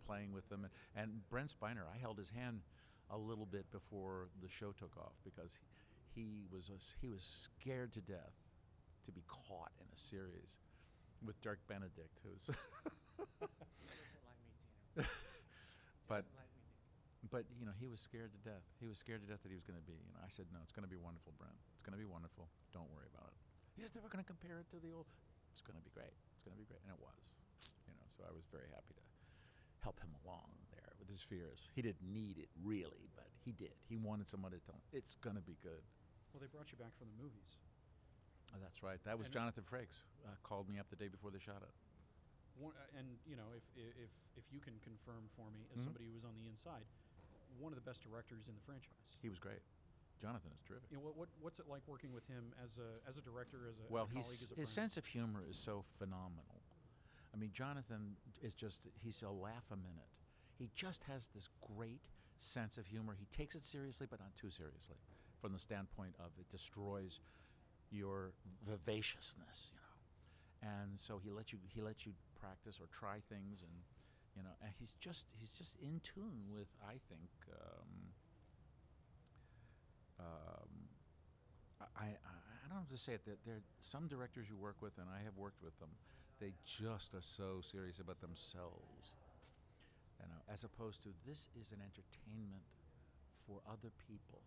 playing 0.06 0.32
with 0.32 0.48
them. 0.50 0.66
And, 0.66 0.74
and 0.96 1.30
Brent 1.30 1.50
Spiner, 1.58 1.88
I 1.92 1.98
held 1.98 2.18
his 2.20 2.30
hand 2.30 2.62
a 3.10 3.18
little 3.18 3.46
bit 3.48 3.70
before 3.72 4.30
the 4.42 4.50
show 4.50 4.72
took 4.74 4.96
off 4.98 5.14
because 5.24 5.58
he, 6.14 6.22
he 6.22 6.46
was 6.52 6.70
a 6.70 6.76
s 6.76 6.94
he 7.02 7.10
was 7.10 7.24
scared 7.24 7.94
to 7.94 8.02
death 8.02 8.36
to 9.06 9.12
be 9.12 9.24
caught 9.28 9.72
in 9.82 9.88
a 9.92 9.98
series 9.98 10.58
with 11.26 11.40
Dirk 11.42 11.66
Benedict, 11.68 12.20
who's. 12.24 12.50
but 16.08 16.26
but 17.32 17.46
you 17.56 17.66
know 17.66 17.72
he 17.80 17.88
was 17.88 18.00
scared 18.04 18.32
to 18.36 18.42
death. 18.44 18.64
He 18.80 18.88
was 18.88 18.98
scared 19.00 19.22
to 19.24 19.28
death 19.30 19.44
that 19.44 19.50
he 19.52 19.58
was 19.58 19.64
going 19.64 19.80
to 19.80 19.86
be. 19.88 19.96
You 19.96 20.12
know, 20.16 20.22
I 20.24 20.30
said 20.30 20.48
no, 20.52 20.60
it's 20.64 20.74
going 20.76 20.84
to 20.88 20.92
be 20.92 21.00
wonderful, 21.00 21.32
Brent. 21.40 21.56
It's 21.76 21.84
going 21.84 21.96
to 21.96 22.02
be 22.02 22.08
wonderful. 22.10 22.50
Don't 22.76 22.90
worry 22.92 23.08
about 23.12 23.32
it. 23.32 23.40
He 23.76 23.82
said 23.82 23.92
they 23.96 24.04
were 24.04 24.12
going 24.12 24.24
to 24.24 24.28
compare 24.28 24.60
it 24.60 24.68
to 24.76 24.78
the 24.80 24.92
old. 24.94 25.08
It's 25.56 25.62
going 25.64 25.78
to 25.80 25.86
be 25.86 25.94
great. 25.94 26.14
It's 26.36 26.44
going 26.44 26.54
to 26.58 26.62
be 26.62 26.68
great, 26.68 26.82
and 26.86 26.92
it 26.94 27.00
was. 27.02 27.32
You 27.88 27.94
know, 27.96 28.06
so 28.12 28.24
I 28.28 28.32
was 28.34 28.46
very 28.52 28.70
happy 28.74 28.94
to 28.98 29.04
help 29.82 30.00
him 30.00 30.14
along 30.24 30.50
there 30.72 30.92
with 31.02 31.08
his 31.12 31.22
fears. 31.26 31.68
He 31.76 31.82
didn't 31.84 32.04
need 32.06 32.40
it 32.40 32.48
really, 32.64 33.10
but 33.18 33.28
he 33.44 33.52
did. 33.52 33.76
He 33.90 33.98
wanted 34.00 34.28
someone 34.32 34.52
to 34.56 34.62
tell 34.64 34.76
him 34.80 34.86
it's 34.96 35.16
going 35.20 35.36
to 35.36 35.44
be 35.46 35.58
good. 35.62 35.84
Well, 36.32 36.40
they 36.42 36.48
brought 36.50 36.72
you 36.72 36.80
back 36.80 36.96
from 36.98 37.12
the 37.14 37.20
movies. 37.22 37.60
Oh, 38.56 38.62
that's 38.62 38.82
right. 38.86 39.02
That 39.06 39.18
was 39.18 39.28
And- 39.28 39.34
Jonathan 39.34 39.66
Frakes. 39.66 40.02
Uh, 40.24 40.34
called 40.46 40.70
me 40.70 40.78
up 40.80 40.88
the 40.90 40.96
day 40.96 41.10
before 41.12 41.30
they 41.34 41.40
shot 41.42 41.62
it. 41.66 41.74
One, 42.56 42.72
uh, 42.78 42.98
and 43.02 43.18
you 43.26 43.36
know, 43.36 43.50
if 43.58 43.66
if 43.76 44.14
if 44.38 44.46
you 44.54 44.62
can 44.62 44.78
confirm 44.86 45.26
for 45.36 45.50
me, 45.50 45.66
as 45.74 45.82
Mhm. 45.82 45.86
somebody 45.90 46.06
who 46.06 46.14
was 46.14 46.24
on 46.24 46.36
the 46.38 46.46
inside, 46.46 46.86
one 47.60 47.72
of 47.72 47.78
the 47.78 47.86
best 47.86 48.02
directors 48.04 48.48
in 48.48 48.56
the 48.56 48.64
franchise. 48.66 49.18
He 49.22 49.30
was 49.30 49.40
great. 49.40 49.62
Jonathan 50.22 50.52
is 50.56 50.62
terrific. 50.64 50.88
You 50.90 50.98
know, 50.98 51.04
what, 51.04 51.18
what 51.18 51.30
what's 51.42 51.60
it 51.60 51.68
like 51.68 51.82
working 51.88 52.14
with 52.14 52.26
him 52.28 52.54
as 52.64 52.80
a 52.80 53.02
as 53.08 53.18
a 53.18 53.22
director, 53.22 53.68
as 53.68 53.76
a, 53.80 53.92
well, 53.92 54.08
as 54.08 54.10
a 54.10 54.14
colleague, 54.14 54.44
as 54.44 54.52
a 54.52 54.56
his 54.56 54.72
friend? 54.72 54.92
sense 54.92 54.98
of 54.98 55.06
humor 55.06 55.44
is 55.50 55.58
so 55.58 55.84
phenomenal. 56.00 56.64
I 57.34 57.38
mean, 57.38 57.50
Jonathan 57.52 58.16
is 58.44 58.54
just, 58.54 58.82
he's 59.04 59.22
a 59.24 59.30
laugh 59.30 59.66
a 59.72 59.76
minute. 59.76 60.12
He 60.60 60.70
just 60.76 61.02
has 61.10 61.30
this 61.34 61.50
great 61.76 62.00
sense 62.38 62.78
of 62.78 62.86
humor. 62.86 63.18
He 63.18 63.26
takes 63.36 63.56
it 63.56 63.66
seriously, 63.66 64.06
but 64.10 64.20
not 64.20 64.30
too 64.38 64.52
seriously, 64.52 64.98
from 65.42 65.52
the 65.52 65.60
standpoint 65.60 66.14
of 66.20 66.30
it 66.40 66.48
destroys 66.52 67.20
your 67.90 68.34
vivaciousness, 68.70 69.72
you 69.74 69.80
know. 69.82 70.78
And 70.78 71.00
so 71.00 71.20
he 71.24 71.32
lets 71.32 71.52
you, 71.52 71.60
he 71.74 71.82
lets 71.82 72.06
you 72.06 72.14
practice 72.40 72.80
or 72.80 72.86
try 72.94 73.18
things, 73.30 73.62
and 73.62 73.74
you 74.36 74.44
know, 74.44 74.56
and 74.62 74.72
he's 74.80 74.94
just, 75.00 75.28
he's 75.40 75.52
just 75.52 75.78
in 75.82 76.02
tune 76.02 76.50
with, 76.50 76.68
I 76.82 76.98
think, 77.10 77.30
um, 77.54 77.92
um, 80.20 80.72
I, 81.98 82.06
I, 82.06 82.34
I 82.34 82.66
don't 82.70 82.80
have 82.80 82.90
to 82.90 82.98
say 82.98 83.14
it. 83.14 83.22
There, 83.26 83.38
there 83.46 83.56
are 83.56 83.68
some 83.82 84.08
directors 84.08 84.48
you 84.50 84.58
work 84.58 84.78
with, 84.82 84.98
and 84.98 85.08
I 85.10 85.24
have 85.24 85.38
worked 85.38 85.62
with 85.62 85.78
them. 85.80 85.90
They 86.40 86.54
just 86.66 87.14
are 87.14 87.22
so 87.22 87.62
serious 87.62 88.00
about 88.00 88.22
themselves, 88.22 89.14
you 90.20 90.26
know, 90.26 90.42
as 90.52 90.64
opposed 90.64 91.04
to 91.04 91.10
this 91.28 91.48
is 91.60 91.72
an 91.72 91.80
entertainment 91.84 92.66
for 93.46 93.62
other 93.70 93.92
people, 94.08 94.42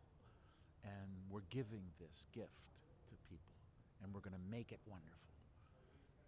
and 0.83 1.09
we're 1.31 1.47
giving 1.51 1.83
this 2.01 2.27
gift 2.35 2.75
to 3.09 3.15
people, 3.31 3.55
and 4.03 4.13
we're 4.13 4.25
going 4.25 4.37
to 4.37 4.51
make 4.51 4.73
it 4.73 4.81
wonderful. 4.87 5.31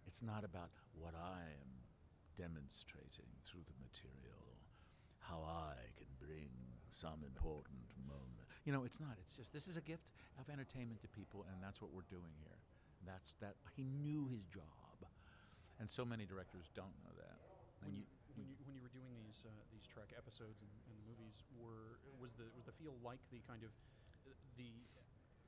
It's 0.07 0.23
not 0.23 0.43
about 0.43 0.69
what 0.97 1.13
I 1.13 1.43
am 1.59 1.88
demonstrating 2.39 3.27
through 3.43 3.67
the 3.67 3.75
material, 3.83 4.55
how 5.19 5.43
I 5.43 5.75
can 5.99 6.07
bring 6.23 6.47
some 6.87 7.19
important 7.27 7.91
moment. 8.07 8.47
You 8.63 8.71
know, 8.71 8.87
it's 8.87 9.03
not. 9.03 9.19
It's 9.19 9.35
just 9.35 9.51
this 9.51 9.67
is 9.67 9.75
a 9.75 9.83
gift 9.83 10.07
of 10.39 10.47
entertainment 10.47 11.03
to 11.03 11.11
people, 11.11 11.43
and 11.51 11.59
that's 11.59 11.83
what 11.83 11.91
we're 11.91 12.07
doing 12.07 12.31
here. 12.39 12.59
That's 13.03 13.35
that. 13.43 13.59
He 13.75 13.83
knew 13.83 14.31
his 14.31 14.47
job, 14.47 15.03
and 15.83 15.91
so 15.91 16.07
many 16.07 16.23
directors 16.23 16.71
don't 16.71 16.95
know 17.03 17.11
that. 17.19 17.35
when 17.83 17.91
you, 17.91 18.03
when 18.35 18.47
you 18.47 18.55
when 18.63 18.73
you 18.75 18.83
were 18.83 18.91
doing 18.95 19.11
these 19.19 19.43
uh, 19.43 19.51
these 19.75 19.83
Trek 19.83 20.15
episodes 20.15 20.63
and, 20.63 20.71
and 20.87 20.97
movies 21.03 21.43
were 21.59 21.99
was 22.19 22.39
the 22.39 22.47
was 22.55 22.63
the 22.63 22.75
feel 22.79 22.95
like 23.03 23.19
the 23.31 23.43
kind 23.43 23.67
of 23.67 23.71
the 24.55 24.71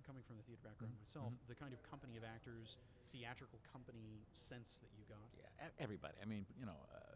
coming 0.02 0.24
from 0.24 0.38
the 0.38 0.44
theater 0.44 0.62
background 0.64 0.94
Mhm, 0.94 1.00
myself, 1.00 1.34
mhm. 1.34 1.48
the 1.48 1.56
kind 1.56 1.74
of 1.74 1.82
company 1.84 2.18
of 2.18 2.24
actors, 2.24 2.78
theatrical 3.12 3.60
company 3.72 4.26
sense 4.34 4.78
that 4.82 4.90
you 4.98 5.06
got. 5.06 5.30
Yeah, 5.38 5.70
everybody. 5.80 6.18
I 6.22 6.26
mean, 6.26 6.46
you 6.58 6.66
know, 6.66 6.78
uh, 6.94 7.16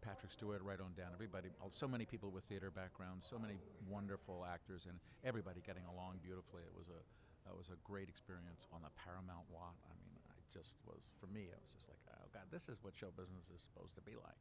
Patrick 0.00 0.32
Stewart, 0.32 0.62
right 0.62 0.80
on 0.80 0.94
down. 0.94 1.12
Everybody, 1.12 1.50
so 1.70 1.86
many 1.86 2.06
people 2.06 2.30
with 2.30 2.44
theater 2.44 2.70
backgrounds, 2.70 3.26
so 3.28 3.38
many 3.38 3.60
wonderful 3.86 4.46
actors, 4.46 4.86
and 4.86 4.98
everybody 5.24 5.60
getting 5.60 5.84
along 5.84 6.20
beautifully. 6.22 6.62
It 6.64 6.72
was 6.74 6.88
a, 6.88 7.04
that 7.44 7.54
was 7.54 7.68
a 7.68 7.76
great 7.84 8.08
experience 8.08 8.66
on 8.72 8.80
the 8.80 8.88
Paramount 8.96 9.44
lot. 9.52 9.76
I 9.84 9.92
mean, 10.00 10.16
I 10.32 10.40
just 10.48 10.76
was, 10.88 11.12
for 11.20 11.26
me, 11.26 11.52
I 11.52 11.58
was 11.60 11.72
just 11.74 11.88
like, 11.88 12.00
oh 12.16 12.28
God, 12.32 12.48
this 12.50 12.68
is 12.68 12.82
what 12.82 12.96
show 12.96 13.10
business 13.12 13.50
is 13.52 13.60
supposed 13.60 13.94
to 13.96 14.00
be 14.02 14.16
like. 14.16 14.40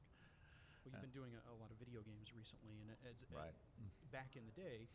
Well, 0.87 0.95
you've 0.95 0.95
Uh, 0.95 1.01
been 1.03 1.11
doing 1.11 1.35
a, 1.35 1.41
a 1.51 1.55
lot 1.59 1.71
of 1.71 1.77
video 1.77 1.99
games 2.07 2.31
recently, 2.31 2.79
and 2.79 2.95
it's, 3.03 3.23
Right. 3.27 3.51
back 4.15 4.35
in 4.39 4.45
the 4.47 4.55
day, 4.55 4.87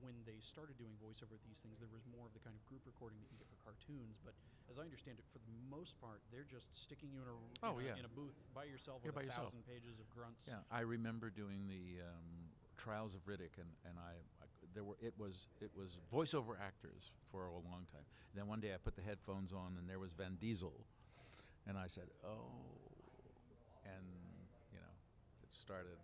when 0.00 0.14
they 0.26 0.38
started 0.42 0.78
doing 0.78 0.94
voiceover 0.98 1.34
at 1.38 1.44
these 1.46 1.60
things, 1.62 1.78
there 1.78 1.90
was 1.92 2.02
more 2.08 2.26
of 2.26 2.32
the 2.34 2.42
kind 2.42 2.54
of 2.56 2.62
group 2.66 2.82
recording 2.88 3.18
that 3.22 3.28
you 3.30 3.38
get 3.38 3.46
for 3.50 3.58
cartoons. 3.62 4.18
But 4.24 4.34
as 4.70 4.78
I 4.78 4.84
understand 4.88 5.18
it, 5.20 5.26
for 5.30 5.38
the 5.44 5.54
most 5.70 5.94
part, 6.00 6.22
they're 6.32 6.48
just 6.48 6.72
sticking 6.74 7.12
you 7.12 7.20
in 7.22 7.28
a, 7.30 7.36
Oh, 7.66 7.78
in, 7.78 7.86
a 7.86 7.94
yeah. 7.94 8.00
in 8.00 8.04
a 8.08 8.12
booth 8.12 8.34
by 8.54 8.64
yourself 8.64 9.02
Yeah, 9.04 9.14
with 9.14 9.18
by 9.20 9.24
a 9.24 9.30
yourself. 9.30 9.52
thousand 9.54 9.64
pages 9.68 10.00
of 10.00 10.06
grunts. 10.10 10.48
Yeah, 10.48 10.62
I 10.72 10.80
remember 10.86 11.28
doing 11.30 11.68
the 11.68 12.02
um, 12.02 12.50
Trials 12.76 13.14
of 13.14 13.22
Riddick, 13.28 13.54
and, 13.60 13.70
and 13.86 13.94
I, 13.98 14.18
I 14.42 14.46
there 14.74 14.82
were 14.84 14.96
it 15.00 15.14
was 15.18 15.46
it 15.60 15.70
was 15.76 15.98
voiceover 16.12 16.58
actors 16.58 17.12
for 17.30 17.46
a 17.46 17.54
long 17.62 17.86
time. 17.92 18.04
then 18.34 18.46
one 18.48 18.60
day 18.60 18.74
I 18.74 18.78
put 18.82 18.96
the 18.96 19.02
headphones 19.06 19.52
on, 19.52 19.76
and 19.78 19.88
there 19.88 19.98
was 20.02 20.12
Vin 20.12 20.36
Diesel, 20.40 20.74
and 21.66 21.78
I 21.78 21.86
said, 21.86 22.08
"Oh," 22.26 22.50
and 23.84 24.04
you 24.72 24.78
know, 24.80 24.94
it 25.42 25.52
started. 25.52 25.98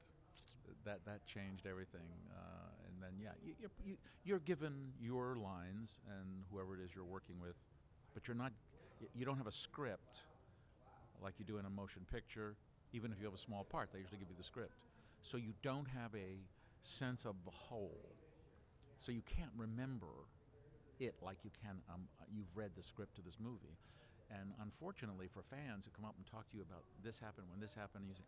That 0.85 1.01
that 1.07 1.27
changed 1.27 1.67
everything, 1.67 2.09
uh, 2.33 2.87
and 2.87 3.03
then 3.03 3.21
yeah, 3.23 3.31
you, 3.45 3.55
you're, 3.61 3.71
you, 3.85 3.97
you're 4.25 4.39
given 4.39 4.93
your 5.01 5.37
lines 5.37 6.01
and 6.09 6.45
whoever 6.51 6.75
it 6.75 6.81
is 6.85 6.91
you're 6.95 7.05
working 7.05 7.37
with, 7.41 7.57
but 8.15 8.29
you're 8.29 8.37
not. 8.37 8.53
You 9.15 9.25
don't 9.25 9.39
have 9.39 9.47
a 9.47 9.53
script 9.53 10.21
like 11.23 11.35
you 11.39 11.45
do 11.45 11.59
in 11.59 11.65
a 11.65 11.71
motion 11.71 12.03
picture. 12.11 12.57
Even 12.93 13.13
if 13.13 13.19
you 13.19 13.25
have 13.25 13.35
a 13.35 13.39
small 13.39 13.65
part, 13.65 13.91
they 13.93 14.01
usually 14.01 14.19
give 14.19 14.29
you 14.29 14.37
the 14.37 14.45
script. 14.45 14.75
So 15.23 15.37
you 15.37 15.53
don't 15.63 15.87
have 15.89 16.15
a 16.15 16.41
sense 16.83 17.25
of 17.25 17.37
the 17.45 17.51
whole. 17.51 18.17
So 18.97 19.13
you 19.13 19.23
can't 19.23 19.53
remember 19.57 20.29
it 20.99 21.15
like 21.23 21.39
you 21.45 21.51
can. 21.63 21.81
Um, 21.93 22.09
you've 22.35 22.51
read 22.55 22.73
the 22.77 22.83
script 22.83 23.17
to 23.17 23.23
this 23.23 23.39
movie, 23.41 23.77
and 24.31 24.53
unfortunately 24.61 25.29
for 25.33 25.43
fans 25.43 25.87
who 25.87 25.91
come 25.97 26.05
up 26.05 26.15
and 26.17 26.27
talk 26.27 26.51
to 26.51 26.57
you 26.57 26.63
about 26.63 26.85
this 27.03 27.19
happened 27.19 27.47
when 27.51 27.61
this 27.61 27.73
happened, 27.73 28.05
you 28.09 28.15
say, 28.15 28.25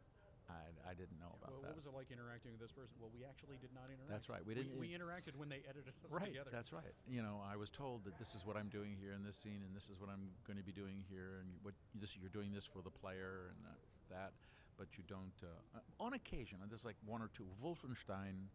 "I, 0.50 0.90
I 0.90 0.94
didn't 0.94 1.18
know 1.20 1.31
about 1.38 1.50
Well, 1.52 1.61
that." 1.62 1.68
what 1.74 1.76
was 1.76 1.87
it 1.87 1.94
like 1.94 2.11
interacting 2.11 2.52
with 2.52 2.61
this 2.61 2.72
person? 2.72 2.96
Well, 2.98 3.11
we 3.14 3.24
actually 3.24 3.59
did 3.59 3.70
not 3.74 3.90
interact. 3.90 4.11
That's 4.11 4.28
right, 4.28 4.44
we 4.44 4.55
didn't- 4.55 4.78
We, 4.78 4.90
interacted 4.92 5.37
when 5.37 5.48
they 5.48 5.62
edited 5.68 5.94
us 6.05 6.11
right, 6.12 6.24
together. 6.24 6.50
that's 6.50 6.72
right. 6.72 6.94
You 7.07 7.22
know, 7.22 7.40
I 7.44 7.57
was 7.57 7.70
told 7.70 8.05
that 8.05 8.18
this 8.18 8.35
is 8.35 8.44
what 8.44 8.57
I'm 8.57 8.68
doing 8.68 8.96
here 8.96 9.12
in 9.12 9.22
this 9.22 9.37
scene, 9.37 9.62
and 9.64 9.74
this 9.74 9.88
is 9.88 9.98
what 10.00 10.11
I'm 10.11 10.31
going 10.46 10.59
to 10.59 10.64
be 10.66 10.72
doing 10.72 11.05
here, 11.09 11.38
and 11.40 11.48
what 11.62 11.74
this 11.94 12.16
you're 12.16 12.31
doing 12.33 12.52
this 12.52 12.66
for 12.66 12.83
the 12.83 12.90
player 12.90 13.52
and 13.55 13.59
that, 13.64 13.78
that 14.11 14.33
but 14.78 14.96
you 14.96 15.05
don't. 15.07 15.37
Uh, 15.42 15.78
uh, 15.78 16.05
on 16.05 16.14
occasion, 16.14 16.59
and 16.62 16.70
there's 16.70 16.85
like 16.85 16.96
one 17.05 17.20
or 17.22 17.28
two. 17.28 17.46
Wolfenstein, 17.62 18.48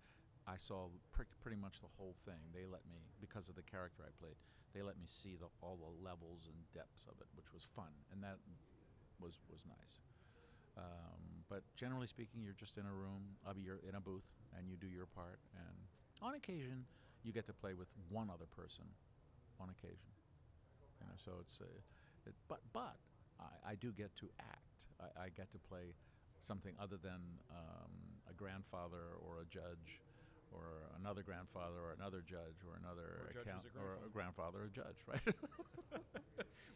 I 0.47 0.57
saw 0.57 0.89
pr- 1.11 1.29
pretty 1.41 1.57
much 1.57 1.79
the 1.79 1.91
whole 1.97 2.15
thing. 2.25 2.41
They 2.53 2.65
let 2.65 2.83
me 2.89 2.99
because 3.21 3.49
of 3.49 3.55
the 3.55 3.63
character 3.63 4.03
I 4.05 4.11
played. 4.19 4.35
They 4.73 4.81
let 4.81 4.97
me 4.99 5.05
see 5.07 5.35
the, 5.39 5.47
all 5.61 5.77
the 5.77 5.93
levels 6.03 6.45
and 6.51 6.57
depths 6.73 7.05
of 7.07 7.15
it, 7.21 7.27
which 7.35 7.53
was 7.53 7.65
fun, 7.75 7.93
and 8.11 8.21
that 8.23 8.37
was 9.19 9.39
was 9.49 9.61
nice. 9.65 9.99
But 11.49 11.63
generally 11.75 12.07
speaking, 12.07 12.41
you're 12.43 12.57
just 12.59 12.77
in 12.77 12.85
a 12.85 12.93
room, 12.93 13.23
uh, 13.47 13.53
you're 13.55 13.79
in 13.87 13.95
a 13.95 14.01
booth, 14.01 14.27
and 14.57 14.67
you 14.67 14.75
do 14.75 14.87
your 14.87 15.05
part. 15.05 15.39
And 15.55 15.75
on 16.21 16.35
occasion, 16.35 16.85
you 17.23 17.31
get 17.31 17.47
to 17.47 17.53
play 17.53 17.73
with 17.73 17.87
one 18.09 18.29
other 18.29 18.47
person. 18.55 18.85
On 19.59 19.69
occasion, 19.69 20.13
you 21.01 21.07
know. 21.07 21.17
So 21.17 21.31
it's, 21.41 21.57
uh, 21.59 21.65
it, 22.27 22.35
but 22.47 22.59
but 22.73 22.93
I, 23.39 23.71
I 23.71 23.75
do 23.75 23.91
get 23.91 24.15
to 24.17 24.29
act. 24.39 24.85
I, 25.01 25.25
I 25.25 25.27
get 25.29 25.51
to 25.51 25.57
play 25.57 25.95
something 26.41 26.73
other 26.79 26.97
than 27.01 27.17
um, 27.49 27.89
a 28.29 28.33
grandfather 28.33 29.17
or 29.25 29.41
a 29.41 29.45
judge. 29.49 30.01
Or 30.51 30.87
another 30.99 31.23
grandfather, 31.23 31.77
or 31.79 31.91
another 31.91 32.23
judge, 32.23 32.63
or 32.63 32.79
another 32.79 33.27
Or 33.27 33.35
a 33.35 33.41
account, 33.41 33.67
a 33.67 33.79
or 33.79 33.99
a 34.05 34.09
grandfather, 34.09 34.63
or 34.63 34.71
a 34.71 34.73
judge, 34.73 34.99
right? 35.07 35.21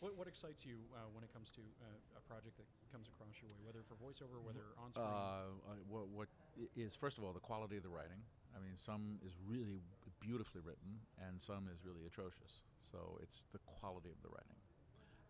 What, 0.01 0.17
what 0.17 0.25
excites 0.25 0.65
you 0.65 0.81
uh, 0.97 1.05
when 1.13 1.21
it 1.21 1.29
comes 1.29 1.53
to 1.53 1.61
uh, 1.61 2.17
a 2.17 2.21
project 2.25 2.57
that 2.57 2.65
comes 2.89 3.05
across 3.05 3.37
your 3.37 3.53
way, 3.53 3.61
whether 3.61 3.85
for 3.85 3.93
voiceover, 4.01 4.41
whether 4.41 4.73
on 4.81 4.89
screen? 4.89 5.05
Uh, 5.05 5.77
what, 5.85 6.09
what 6.09 6.27
is 6.73 6.97
first 6.97 7.21
of 7.21 7.23
all 7.23 7.33
the 7.37 7.39
quality 7.39 7.77
of 7.77 7.85
the 7.85 7.93
writing. 7.93 8.17
I 8.57 8.59
mean, 8.59 8.73
some 8.73 9.21
is 9.21 9.37
really 9.45 9.77
beautifully 10.19 10.65
written, 10.65 11.05
and 11.21 11.37
some 11.37 11.69
is 11.69 11.85
really 11.85 12.01
atrocious. 12.09 12.65
So 12.89 13.21
it's 13.21 13.45
the 13.53 13.61
quality 13.77 14.09
of 14.09 14.17
the 14.25 14.33
writing. 14.33 14.57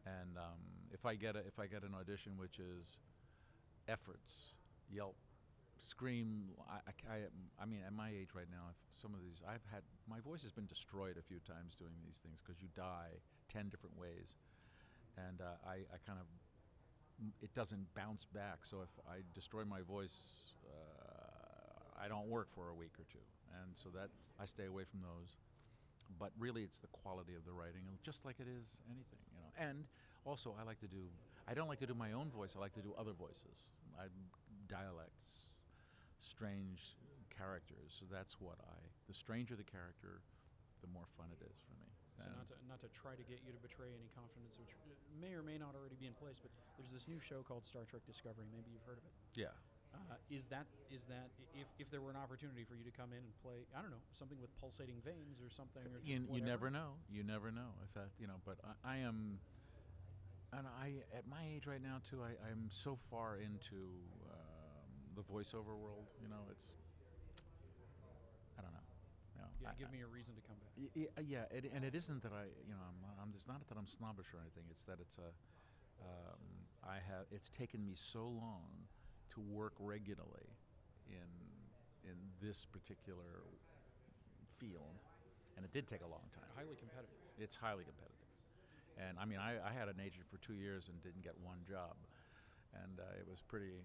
And 0.07 0.39
um, 0.39 0.63
if 0.95 1.05
I 1.05 1.19
get 1.19 1.35
a, 1.35 1.43
if 1.43 1.59
I 1.59 1.67
get 1.67 1.83
an 1.83 1.91
audition 1.91 2.39
which 2.39 2.57
is 2.57 2.95
efforts, 3.91 4.55
yelp, 4.89 5.19
scream, 5.81 6.53
I, 6.69 6.93
I, 7.09 7.17
I, 7.61 7.65
mean, 7.65 7.81
at 7.85 7.93
my 7.93 8.09
age 8.09 8.29
right 8.37 8.49
now, 8.49 8.69
if 8.69 8.77
some 8.93 9.13
of 9.13 9.21
these 9.21 9.41
I've 9.41 9.65
had 9.73 9.81
my 10.07 10.21
voice 10.21 10.43
has 10.43 10.53
been 10.53 10.69
destroyed 10.69 11.17
a 11.17 11.25
few 11.25 11.41
times 11.41 11.73
doing 11.73 11.97
these 12.05 12.21
things 12.21 12.37
because 12.39 12.61
you 12.61 12.69
die 12.77 13.17
ten 13.49 13.67
different 13.69 13.97
ways, 13.97 14.37
and 15.17 15.41
uh, 15.41 15.57
I, 15.65 15.81
I 15.89 15.97
kind 16.05 16.21
of 16.21 16.29
it 17.41 17.53
doesn't 17.57 17.81
bounce 17.97 18.25
back. 18.29 18.61
So 18.63 18.85
if 18.85 18.93
I 19.09 19.25
destroy 19.33 19.65
my 19.65 19.81
voice, 19.81 20.53
uh, 20.69 21.97
I 21.97 22.07
don't 22.07 22.29
work 22.29 22.53
for 22.53 22.69
a 22.69 22.75
week 22.75 22.93
or 23.01 23.05
two, 23.11 23.25
and 23.61 23.73
so 23.73 23.89
that 23.97 24.13
I 24.39 24.45
stay 24.45 24.65
away 24.65 24.85
from 24.85 25.01
those. 25.01 25.41
But 26.19 26.29
really, 26.37 26.61
it's 26.61 26.77
the 26.77 26.91
quality 26.93 27.33
of 27.33 27.45
the 27.45 27.53
writing, 27.53 27.81
just 28.03 28.25
like 28.25 28.37
it 28.39 28.47
is 28.47 28.81
anything, 28.85 29.23
you 29.33 29.41
know. 29.41 29.49
And 29.57 29.85
also, 30.25 30.53
I 30.59 30.63
like 30.63 30.79
to 30.81 30.87
do. 30.87 31.09
I 31.47 31.55
don't 31.55 31.67
like 31.67 31.79
to 31.79 31.87
do 31.87 31.95
my 31.95 32.13
own 32.13 32.29
voice. 32.29 32.53
I 32.55 32.59
like 32.59 32.73
to 32.73 32.81
do 32.85 32.93
other 32.99 33.13
voices, 33.17 33.73
I, 33.97 34.05
dialects, 34.69 35.50
strange 36.21 36.95
characters. 37.33 37.97
So 37.97 38.05
that's 38.05 38.37
what 38.39 38.61
I. 38.69 38.77
The 39.09 39.13
stranger 39.17 39.57
the 39.57 39.65
character, 39.65 40.21
the 40.85 40.89
more 40.93 41.09
fun 41.17 41.33
it 41.33 41.41
is 41.41 41.57
for 41.65 41.73
me. 41.81 41.89
So 42.15 42.21
And- 42.23 42.37
not 42.37 42.47
to, 42.53 42.57
not 42.69 42.79
to 42.85 42.89
try 42.93 43.17
to 43.17 43.25
get 43.25 43.41
you 43.41 43.51
to 43.51 43.61
betray 43.61 43.89
any 43.91 44.09
confidence, 44.13 44.55
which 44.61 44.71
uh, 44.85 44.93
may 45.17 45.33
or 45.33 45.41
may 45.41 45.57
not 45.57 45.73
already 45.73 45.97
be 45.97 46.05
in 46.05 46.13
place, 46.13 46.37
but 46.37 46.53
there's 46.77 46.93
this 46.93 47.09
new 47.09 47.19
show 47.19 47.41
called 47.41 47.65
Star 47.65 47.83
Trek 47.89 48.05
Discovery. 48.05 48.45
Maybe 48.53 48.69
you've 48.71 48.85
heard 48.85 49.01
of 49.01 49.05
it. 49.05 49.13
yeah. 49.35 49.53
Uh, 49.91 50.15
is 50.31 50.47
that 50.47 50.63
is 50.89 51.03
that 51.03 51.27
if, 51.53 51.67
if 51.77 51.91
there 51.91 51.99
were 51.99 52.09
an 52.09 52.15
opportunity 52.15 52.63
for 52.63 52.75
you 52.79 52.83
to 52.87 52.95
come 52.95 53.11
in 53.11 53.19
and 53.19 53.35
play 53.43 53.67
I 53.75 53.81
don't 53.83 53.91
know 53.91 53.99
something 54.15 54.39
with 54.39 54.47
pulsating 54.61 54.95
veins 55.03 55.43
or 55.43 55.51
something 55.51 55.83
or 55.83 55.99
you, 56.01 56.23
you 56.31 56.39
never 56.39 56.71
know. 56.71 56.95
You 57.11 57.23
never 57.27 57.51
know. 57.51 57.75
If 57.83 57.91
that, 57.99 58.07
you 58.17 58.25
know, 58.25 58.39
but 58.47 58.55
I, 58.63 58.95
I 58.95 58.97
am, 59.03 59.35
and 60.55 60.63
I 60.65 61.03
at 61.11 61.27
my 61.27 61.43
age 61.43 61.67
right 61.67 61.83
now 61.83 61.99
too. 62.09 62.23
I, 62.23 62.39
I'm 62.47 62.71
so 62.71 62.95
far 63.11 63.35
into 63.35 63.99
um, 64.30 64.30
the 65.15 65.23
voiceover 65.23 65.77
world. 65.77 66.07
You 66.21 66.29
know, 66.29 66.47
it's. 66.51 66.75
I 68.57 68.61
don't 68.61 68.73
know. 68.73 68.87
You 69.35 69.41
know, 69.41 69.49
yeah 69.59 69.69
I- 69.71 69.79
give 69.79 69.91
me 69.91 70.01
a 70.01 70.07
reason 70.07 70.35
to 70.35 70.41
come 70.41 70.57
back 70.59 70.71
Y- 70.77 70.91
y- 70.95 71.11
uh, 71.17 71.21
yeah, 71.21 71.45
it, 71.51 71.65
and 71.73 71.83
it 71.83 71.95
isn't 71.95 72.21
that 72.23 72.33
I, 72.33 72.45
you 72.67 72.73
know, 72.75 72.83
I'm, 72.83 72.99
I'm. 73.21 73.31
It's 73.35 73.47
not 73.47 73.67
that 73.67 73.77
I'm 73.77 73.87
snobbish 73.87 74.33
or 74.33 74.39
anything. 74.41 74.63
It's 74.69 74.83
that 74.83 74.99
it's 74.99 75.17
a. 75.17 75.31
Um, 76.01 76.67
I 76.83 76.95
have. 76.95 77.27
It's 77.31 77.49
taken 77.49 77.85
me 77.85 77.93
so 77.95 78.27
long 78.27 78.87
to 79.33 79.41
work 79.41 79.73
regularly 79.79 80.57
in 81.07 81.29
in 82.03 82.17
this 82.41 82.65
particular 82.65 83.45
field, 84.59 84.99
and 85.55 85.65
it 85.65 85.71
did 85.71 85.87
take 85.87 86.01
a 86.01 86.07
long 86.07 86.29
time. 86.33 86.45
highly 86.55 86.75
competitive 86.75 87.17
It's 87.37 87.55
highly 87.55 87.83
competitive, 87.83 88.29
and 88.97 89.17
I 89.19 89.25
mean, 89.25 89.39
I, 89.39 89.57
I 89.61 89.73
had 89.73 89.87
an 89.89 89.99
agent 90.03 90.25
for 90.29 90.37
two 90.39 90.55
years 90.55 90.89
and 90.89 91.01
didn't 91.01 91.23
get 91.23 91.37
one 91.41 91.59
job, 91.67 91.95
and 92.73 92.99
uh, 92.99 93.19
it 93.19 93.27
was 93.29 93.41
pretty 93.41 93.83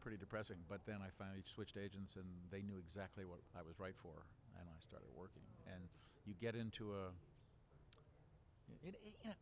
pretty 0.00 0.16
depressing. 0.16 0.56
But 0.68 0.86
then 0.86 0.98
I 1.02 1.10
finally 1.18 1.42
switched 1.44 1.76
agents, 1.76 2.16
and 2.16 2.26
they 2.50 2.62
knew 2.62 2.78
exactly 2.78 3.24
what 3.24 3.40
I 3.58 3.62
was 3.62 3.78
right 3.78 3.96
for, 3.96 4.26
and 4.58 4.66
I 4.66 4.78
started 4.80 5.08
working. 5.14 5.46
And 5.66 5.82
you 6.26 6.34
get 6.40 6.54
into 6.54 6.94
a 6.94 7.10
it, 8.84 8.94
it, 9.00 9.14
you 9.24 9.30
know, 9.30 9.36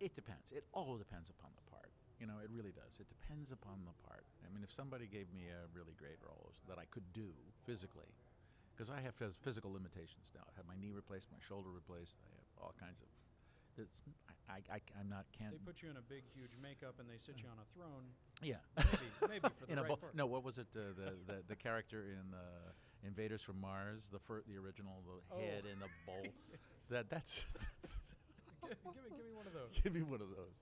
it 0.00 0.14
depends. 0.16 0.52
It 0.52 0.64
all 0.72 0.96
depends 0.96 1.28
upon 1.28 1.52
the 1.54 1.64
part. 1.70 1.92
You 2.18 2.26
know, 2.26 2.40
it 2.44 2.50
really 2.52 2.72
does. 2.72 3.00
It 3.00 3.08
depends 3.08 3.52
upon 3.52 3.80
the 3.84 3.96
part. 4.04 4.24
I 4.44 4.48
mean, 4.52 4.64
if 4.64 4.72
somebody 4.72 5.08
gave 5.08 5.28
me 5.32 5.48
a 5.48 5.68
really 5.72 5.96
great 5.96 6.20
role 6.20 6.52
that 6.68 6.76
I 6.76 6.84
could 6.92 7.04
do 7.12 7.32
physically, 7.64 8.12
because 8.72 8.88
I 8.88 9.00
have 9.00 9.16
phys- 9.16 9.36
physical 9.40 9.72
limitations 9.72 10.32
now. 10.32 10.44
I 10.48 10.52
have 10.56 10.64
my 10.64 10.76
knee 10.80 10.92
replaced, 10.92 11.28
my 11.32 11.40
shoulder 11.40 11.68
replaced. 11.68 12.16
I 12.24 12.32
have 12.32 12.48
all 12.60 12.74
kinds 12.80 13.00
of. 13.00 13.08
It's, 13.80 14.02
I, 14.48 14.58
I, 14.72 14.76
I, 14.76 15.00
am 15.00 15.08
not 15.08 15.24
can't. 15.36 15.52
they 15.52 15.58
put 15.58 15.80
you 15.82 15.88
in 15.90 15.96
a 15.96 16.02
big 16.02 16.22
huge 16.34 16.50
makeup 16.60 16.96
and 16.98 17.08
they 17.08 17.18
sit 17.18 17.36
you 17.38 17.48
on 17.48 17.58
a 17.62 17.68
throne 17.74 18.04
yeah. 18.42 18.56
maybe 18.76 19.06
maybe 19.40 19.48
for 19.58 19.66
the 19.66 19.72
in 19.72 19.78
right 19.78 19.88
bo- 19.88 19.96
part 19.96 20.14
no, 20.14 20.26
what 20.26 20.42
was 20.44 20.58
it? 20.58 20.66
Uh, 20.74 20.92
the, 20.96 21.12
the 21.26 21.36
the 21.48 21.56
character 21.56 22.04
in 22.04 22.34
uh, 22.34 22.72
Invaders 23.06 23.42
from 23.42 23.60
Mars, 23.60 24.10
the 24.12 24.18
fir- 24.18 24.42
the 24.46 24.56
original, 24.58 25.00
the 25.06 25.16
Oh. 25.34 25.38
head 25.40 25.64
in 25.64 25.78
the 25.80 25.88
bowl. 26.04 26.26
that 26.90 27.08
that's. 27.08 27.44
give, 28.62 28.76
give 28.84 29.02
me 29.04 29.10
give 29.16 29.24
me 29.24 29.32
one 29.34 29.46
of 29.46 29.54
those 29.54 29.72
Give 29.82 29.92
me 29.94 30.02
one 30.02 30.20
of 30.20 30.28
those. 30.30 30.56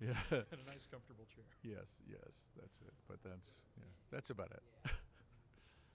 Yeah. 0.00 0.14
in 0.30 0.58
a 0.62 0.68
nice 0.70 0.86
comfortable 0.88 1.26
chair 1.34 1.44
Yes, 1.62 1.98
yes, 2.08 2.46
that's 2.56 2.78
it. 2.86 2.94
But 3.08 3.18
that's 3.24 3.50
yeah, 3.76 3.84
that's 4.12 4.30
about 4.30 4.52
it. 4.52 4.62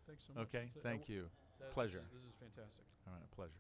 Thanks 0.06 0.26
so 0.28 0.34
much. 0.36 0.44
Okay, 0.52 0.68
That's 0.68 0.84
thank 0.84 1.02
w- 1.08 1.16
you. 1.16 1.24
that- 1.60 1.68
this 1.68 1.74
Pleasure. 1.74 2.04
is- 2.04 2.12
This 2.12 2.26
is 2.28 2.36
fantastic. 2.38 2.84
All 3.08 3.14
right, 3.16 3.24
a 3.24 3.36
pleasure. 3.36 3.56